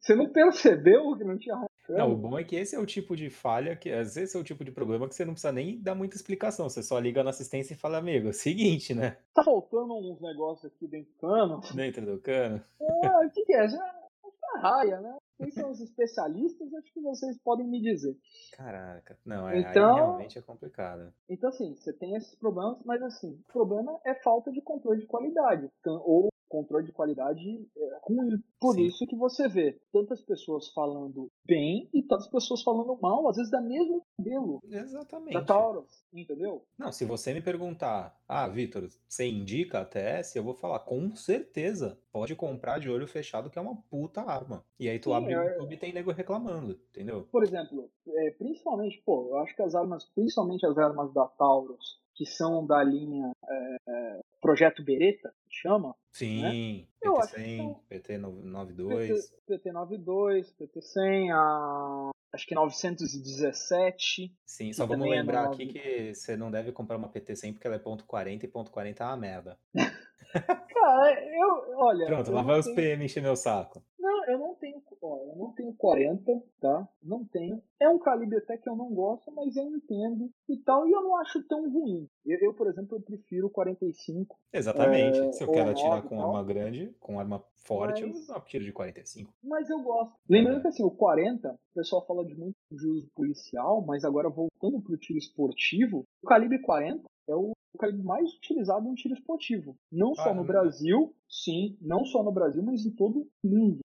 Você 0.00 0.14
não 0.14 0.30
percebeu 0.30 1.16
que 1.16 1.24
não 1.24 1.38
tinha 1.38 1.56
Não, 1.88 2.12
o 2.12 2.16
bom 2.16 2.38
é 2.38 2.44
que 2.44 2.56
esse 2.56 2.74
é 2.74 2.78
o 2.78 2.86
tipo 2.86 3.16
de 3.16 3.28
falha 3.28 3.74
que, 3.76 3.90
às 3.90 4.14
vezes, 4.14 4.34
é 4.34 4.38
o 4.38 4.44
tipo 4.44 4.64
de 4.64 4.70
problema 4.70 5.08
que 5.08 5.14
você 5.14 5.24
não 5.24 5.32
precisa 5.34 5.52
nem 5.52 5.80
dar 5.80 5.94
muita 5.94 6.16
explicação. 6.16 6.68
Você 6.68 6.82
só 6.82 6.98
liga 6.98 7.22
na 7.24 7.30
assistência 7.30 7.74
e 7.74 7.76
fala, 7.76 7.98
amigo, 7.98 8.28
é 8.28 8.30
o 8.30 8.34
seguinte, 8.34 8.94
né? 8.94 9.18
Tá 9.34 9.42
faltando 9.42 9.94
uns 9.94 10.20
negócios 10.20 10.72
aqui 10.72 10.86
dentro 10.86 11.12
do 11.12 11.18
cano. 11.18 11.60
Dentro 11.74 12.06
do 12.06 12.18
cano. 12.20 12.62
É, 12.80 13.26
o 13.26 13.30
que, 13.30 13.44
que 13.44 13.54
é? 13.54 13.68
Já, 13.68 13.76
já 13.78 14.60
raia, 14.60 15.00
né? 15.00 15.16
Quem 15.38 15.50
são 15.50 15.70
os 15.72 15.80
especialistas? 15.80 16.72
Acho 16.72 16.92
que 16.92 17.00
vocês 17.00 17.36
podem 17.42 17.66
me 17.66 17.80
dizer. 17.80 18.16
Caraca. 18.52 19.18
Não, 19.26 19.48
é, 19.48 19.58
Então- 19.58 19.94
realmente 19.96 20.38
é 20.38 20.42
complicado. 20.42 21.12
Então, 21.28 21.48
assim, 21.50 21.74
você 21.74 21.92
tem 21.92 22.14
esses 22.14 22.34
problemas, 22.36 22.78
mas, 22.84 23.02
assim, 23.02 23.32
o 23.48 23.52
problema 23.52 23.98
é 24.06 24.14
falta 24.14 24.52
de 24.52 24.60
controle 24.60 25.00
de 25.00 25.06
qualidade. 25.06 25.68
Ou 25.84 26.28
controle 26.52 26.84
de 26.84 26.92
qualidade 26.92 27.66
é, 27.76 27.98
ruim. 28.02 28.42
Por 28.60 28.74
Sim. 28.74 28.82
isso 28.82 29.06
que 29.06 29.16
você 29.16 29.48
vê 29.48 29.80
tantas 29.90 30.20
pessoas 30.20 30.68
falando 30.68 31.30
bem 31.46 31.88
e 31.94 32.02
tantas 32.02 32.28
pessoas 32.28 32.62
falando 32.62 32.96
mal, 33.00 33.26
às 33.28 33.36
vezes 33.36 33.50
da 33.50 33.60
mesmo 33.60 34.04
modelo 34.18 34.60
Exatamente. 34.70 35.32
da 35.32 35.42
Taurus, 35.42 36.04
entendeu? 36.12 36.62
Não, 36.78 36.92
se 36.92 37.06
você 37.06 37.32
me 37.32 37.40
perguntar, 37.40 38.20
ah, 38.28 38.46
Vitor, 38.46 38.86
você 39.08 39.26
indica 39.26 39.80
a 39.80 39.84
TS? 39.84 40.36
Eu 40.36 40.44
vou 40.44 40.54
falar, 40.54 40.80
com 40.80 41.16
certeza. 41.16 41.98
Pode 42.12 42.36
comprar 42.36 42.78
de 42.78 42.90
olho 42.90 43.08
fechado, 43.08 43.48
que 43.48 43.58
é 43.58 43.62
uma 43.62 43.76
puta 43.90 44.20
arma. 44.20 44.62
E 44.78 44.88
aí 44.88 44.98
tu 44.98 45.10
Sim, 45.10 45.16
abre 45.16 45.34
o 45.34 45.40
é- 45.40 45.48
YouTube 45.50 45.74
e 45.74 45.78
tem 45.78 45.92
nego 45.92 46.12
reclamando, 46.12 46.78
entendeu? 46.90 47.26
Por 47.32 47.42
exemplo, 47.42 47.90
é, 48.06 48.30
principalmente, 48.32 49.02
pô, 49.06 49.28
eu 49.30 49.38
acho 49.38 49.56
que 49.56 49.62
as 49.62 49.74
armas, 49.74 50.04
principalmente 50.14 50.66
as 50.66 50.76
armas 50.76 51.12
da 51.14 51.26
Taurus, 51.26 52.01
que 52.14 52.26
são 52.26 52.66
da 52.66 52.82
linha 52.82 53.32
é, 53.48 53.76
é, 53.88 54.20
Projeto 54.40 54.82
Beretta, 54.84 55.32
chama, 55.48 55.94
Sim, 56.12 56.86
Eu 57.02 57.16
acho 57.18 57.34
que 57.34 57.40
PT100, 57.40 57.56
são- 57.56 57.80
PT92. 57.90 59.32
PT92, 59.48 60.54
PT100, 60.60 61.30
a, 61.32 62.10
acho 62.34 62.46
que 62.46 62.54
917. 62.54 64.34
Sim, 64.44 64.72
só 64.72 64.84
vamos 64.86 65.06
é 65.06 65.10
lembrar 65.10 65.44
nova. 65.44 65.54
aqui 65.54 65.66
que 65.66 66.14
você 66.14 66.36
não 66.36 66.50
deve 66.50 66.70
comprar 66.72 66.96
uma 66.96 67.08
PT100 67.08 67.52
porque 67.54 67.66
ela 67.66 67.76
é 67.76 67.78
ponto 67.78 68.04
.40 68.06 68.44
e 68.44 68.48
ponto 68.48 68.70
.40 68.70 69.00
é 69.00 69.04
uma 69.04 69.16
merda. 69.16 69.58
Cara, 70.32 71.24
eu, 71.34 71.74
olha. 71.78 72.06
Pronto, 72.06 72.28
eu 72.30 72.34
lá 72.34 72.42
vai 72.42 72.58
os 72.58 72.64
tenho- 72.64 72.76
PM 72.76 73.04
encher 73.04 73.22
meu 73.22 73.36
saco. 73.36 73.82
Não, 73.98 74.24
eu 74.26 74.38
não 74.38 74.54
tenho. 74.54 74.71
Ó, 75.04 75.18
eu 75.18 75.36
não 75.36 75.52
tenho 75.52 75.74
40, 75.74 76.42
tá? 76.60 76.88
Não 77.02 77.24
tenho. 77.24 77.60
É 77.80 77.88
um 77.88 77.98
calibre 77.98 78.38
até 78.38 78.56
que 78.56 78.68
eu 78.68 78.76
não 78.76 78.94
gosto, 78.94 79.32
mas 79.32 79.56
eu 79.56 79.64
entendo 79.68 80.30
e 80.48 80.56
tal, 80.58 80.86
e 80.86 80.92
eu 80.92 81.02
não 81.02 81.16
acho 81.16 81.42
tão 81.48 81.68
ruim. 81.68 82.08
Eu, 82.24 82.38
eu, 82.38 82.54
por 82.54 82.68
exemplo, 82.68 82.96
eu 82.96 83.00
prefiro 83.02 83.48
o 83.48 83.50
45. 83.50 84.38
Exatamente. 84.52 85.18
É, 85.18 85.32
Se 85.32 85.42
eu 85.42 85.50
quero 85.50 85.70
atirar 85.70 86.02
com 86.02 86.20
arma 86.22 86.44
grande, 86.44 86.94
com 87.00 87.18
arma 87.18 87.42
forte, 87.56 88.04
Mas- 88.06 88.28
eu 88.28 88.36
atiro 88.36 88.64
de 88.64 88.72
45. 88.72 89.32
Mas 89.42 89.68
eu 89.68 89.82
gosto. 89.82 90.14
Lembrando 90.28 90.62
que 90.62 90.68
assim, 90.68 90.84
o 90.84 90.90
40, 90.90 91.52
o 91.52 91.74
pessoal 91.74 92.06
fala 92.06 92.24
de 92.24 92.36
muito 92.36 92.54
de 92.70 92.86
uso 92.86 93.08
policial, 93.14 93.84
mas 93.84 94.04
agora 94.04 94.28
voltando 94.30 94.80
pro 94.80 94.96
tiro 94.96 95.18
esportivo, 95.18 96.04
o 96.22 96.26
calibre 96.28 96.60
40 96.60 97.02
é 97.28 97.34
o 97.34 97.52
calibre 97.78 98.04
mais 98.04 98.32
utilizado 98.34 98.86
no 98.88 98.94
tiro 98.94 99.14
esportivo. 99.14 99.74
Não 99.90 100.14
só 100.14 100.30
Ah, 100.30 100.34
no 100.34 100.42
é 100.42 100.46
Brasil, 100.46 101.12
sim, 101.28 101.76
não 101.80 102.04
só 102.04 102.22
no 102.22 102.30
Brasil, 102.30 102.62
mas 102.62 102.84
em 102.86 102.90
todo 102.94 103.26
o 103.42 103.48
mundo. 103.48 103.80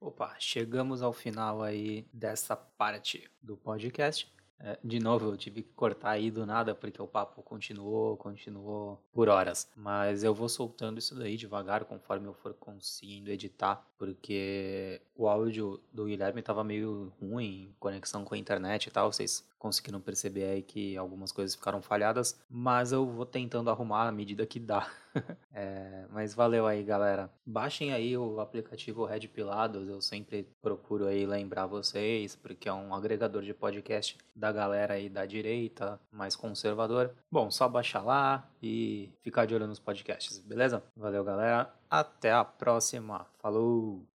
Opa, 0.00 0.34
chegamos 0.38 1.02
ao 1.02 1.12
final 1.12 1.62
aí 1.62 2.06
dessa 2.10 2.56
parte 2.56 3.30
do 3.42 3.54
podcast. 3.54 4.32
É, 4.58 4.78
de 4.82 4.98
novo, 4.98 5.26
eu 5.26 5.36
tive 5.36 5.62
que 5.62 5.72
cortar 5.72 6.10
aí 6.10 6.30
do 6.30 6.46
nada, 6.46 6.74
porque 6.74 7.00
o 7.00 7.06
papo 7.06 7.42
continuou, 7.42 8.16
continuou 8.16 8.98
por 9.12 9.28
horas. 9.28 9.70
Mas 9.76 10.24
eu 10.24 10.34
vou 10.34 10.48
soltando 10.48 10.98
isso 10.98 11.14
daí 11.14 11.36
devagar, 11.36 11.84
conforme 11.84 12.26
eu 12.26 12.32
for 12.32 12.54
conseguindo 12.54 13.30
editar, 13.30 13.86
porque 13.98 15.02
o 15.14 15.28
áudio 15.28 15.78
do 15.92 16.06
Guilherme 16.06 16.42
tava 16.42 16.64
meio 16.64 17.12
ruim, 17.20 17.74
conexão 17.78 18.24
com 18.24 18.34
a 18.34 18.38
internet 18.38 18.86
e 18.86 18.90
tal, 18.90 19.12
vocês 19.12 19.46
conseguiram 19.60 20.00
perceber 20.00 20.44
aí 20.44 20.62
que 20.62 20.96
algumas 20.96 21.30
coisas 21.30 21.54
ficaram 21.54 21.82
falhadas, 21.82 22.40
mas 22.48 22.92
eu 22.92 23.06
vou 23.06 23.26
tentando 23.26 23.70
arrumar 23.70 24.08
à 24.08 24.12
medida 24.12 24.44
que 24.44 24.58
dá. 24.58 24.90
É, 25.52 26.06
mas 26.12 26.32
valeu 26.32 26.68
aí, 26.68 26.84
galera. 26.84 27.28
Baixem 27.44 27.92
aí 27.92 28.16
o 28.16 28.38
aplicativo 28.38 29.04
Red 29.04 29.26
Pilados. 29.26 29.88
Eu 29.88 30.00
sempre 30.00 30.48
procuro 30.62 31.08
aí 31.08 31.26
lembrar 31.26 31.66
vocês, 31.66 32.36
porque 32.36 32.68
é 32.68 32.72
um 32.72 32.94
agregador 32.94 33.42
de 33.42 33.52
podcast 33.52 34.16
da 34.34 34.52
galera 34.52 34.94
aí 34.94 35.08
da 35.08 35.26
direita, 35.26 36.00
mais 36.12 36.36
conservador. 36.36 37.10
Bom, 37.28 37.50
só 37.50 37.68
baixar 37.68 38.04
lá 38.04 38.48
e 38.62 39.12
ficar 39.20 39.46
de 39.46 39.54
olho 39.56 39.66
nos 39.66 39.80
podcasts, 39.80 40.38
beleza? 40.38 40.80
Valeu, 40.96 41.24
galera. 41.24 41.74
Até 41.90 42.32
a 42.32 42.44
próxima. 42.44 43.26
Falou! 43.40 44.10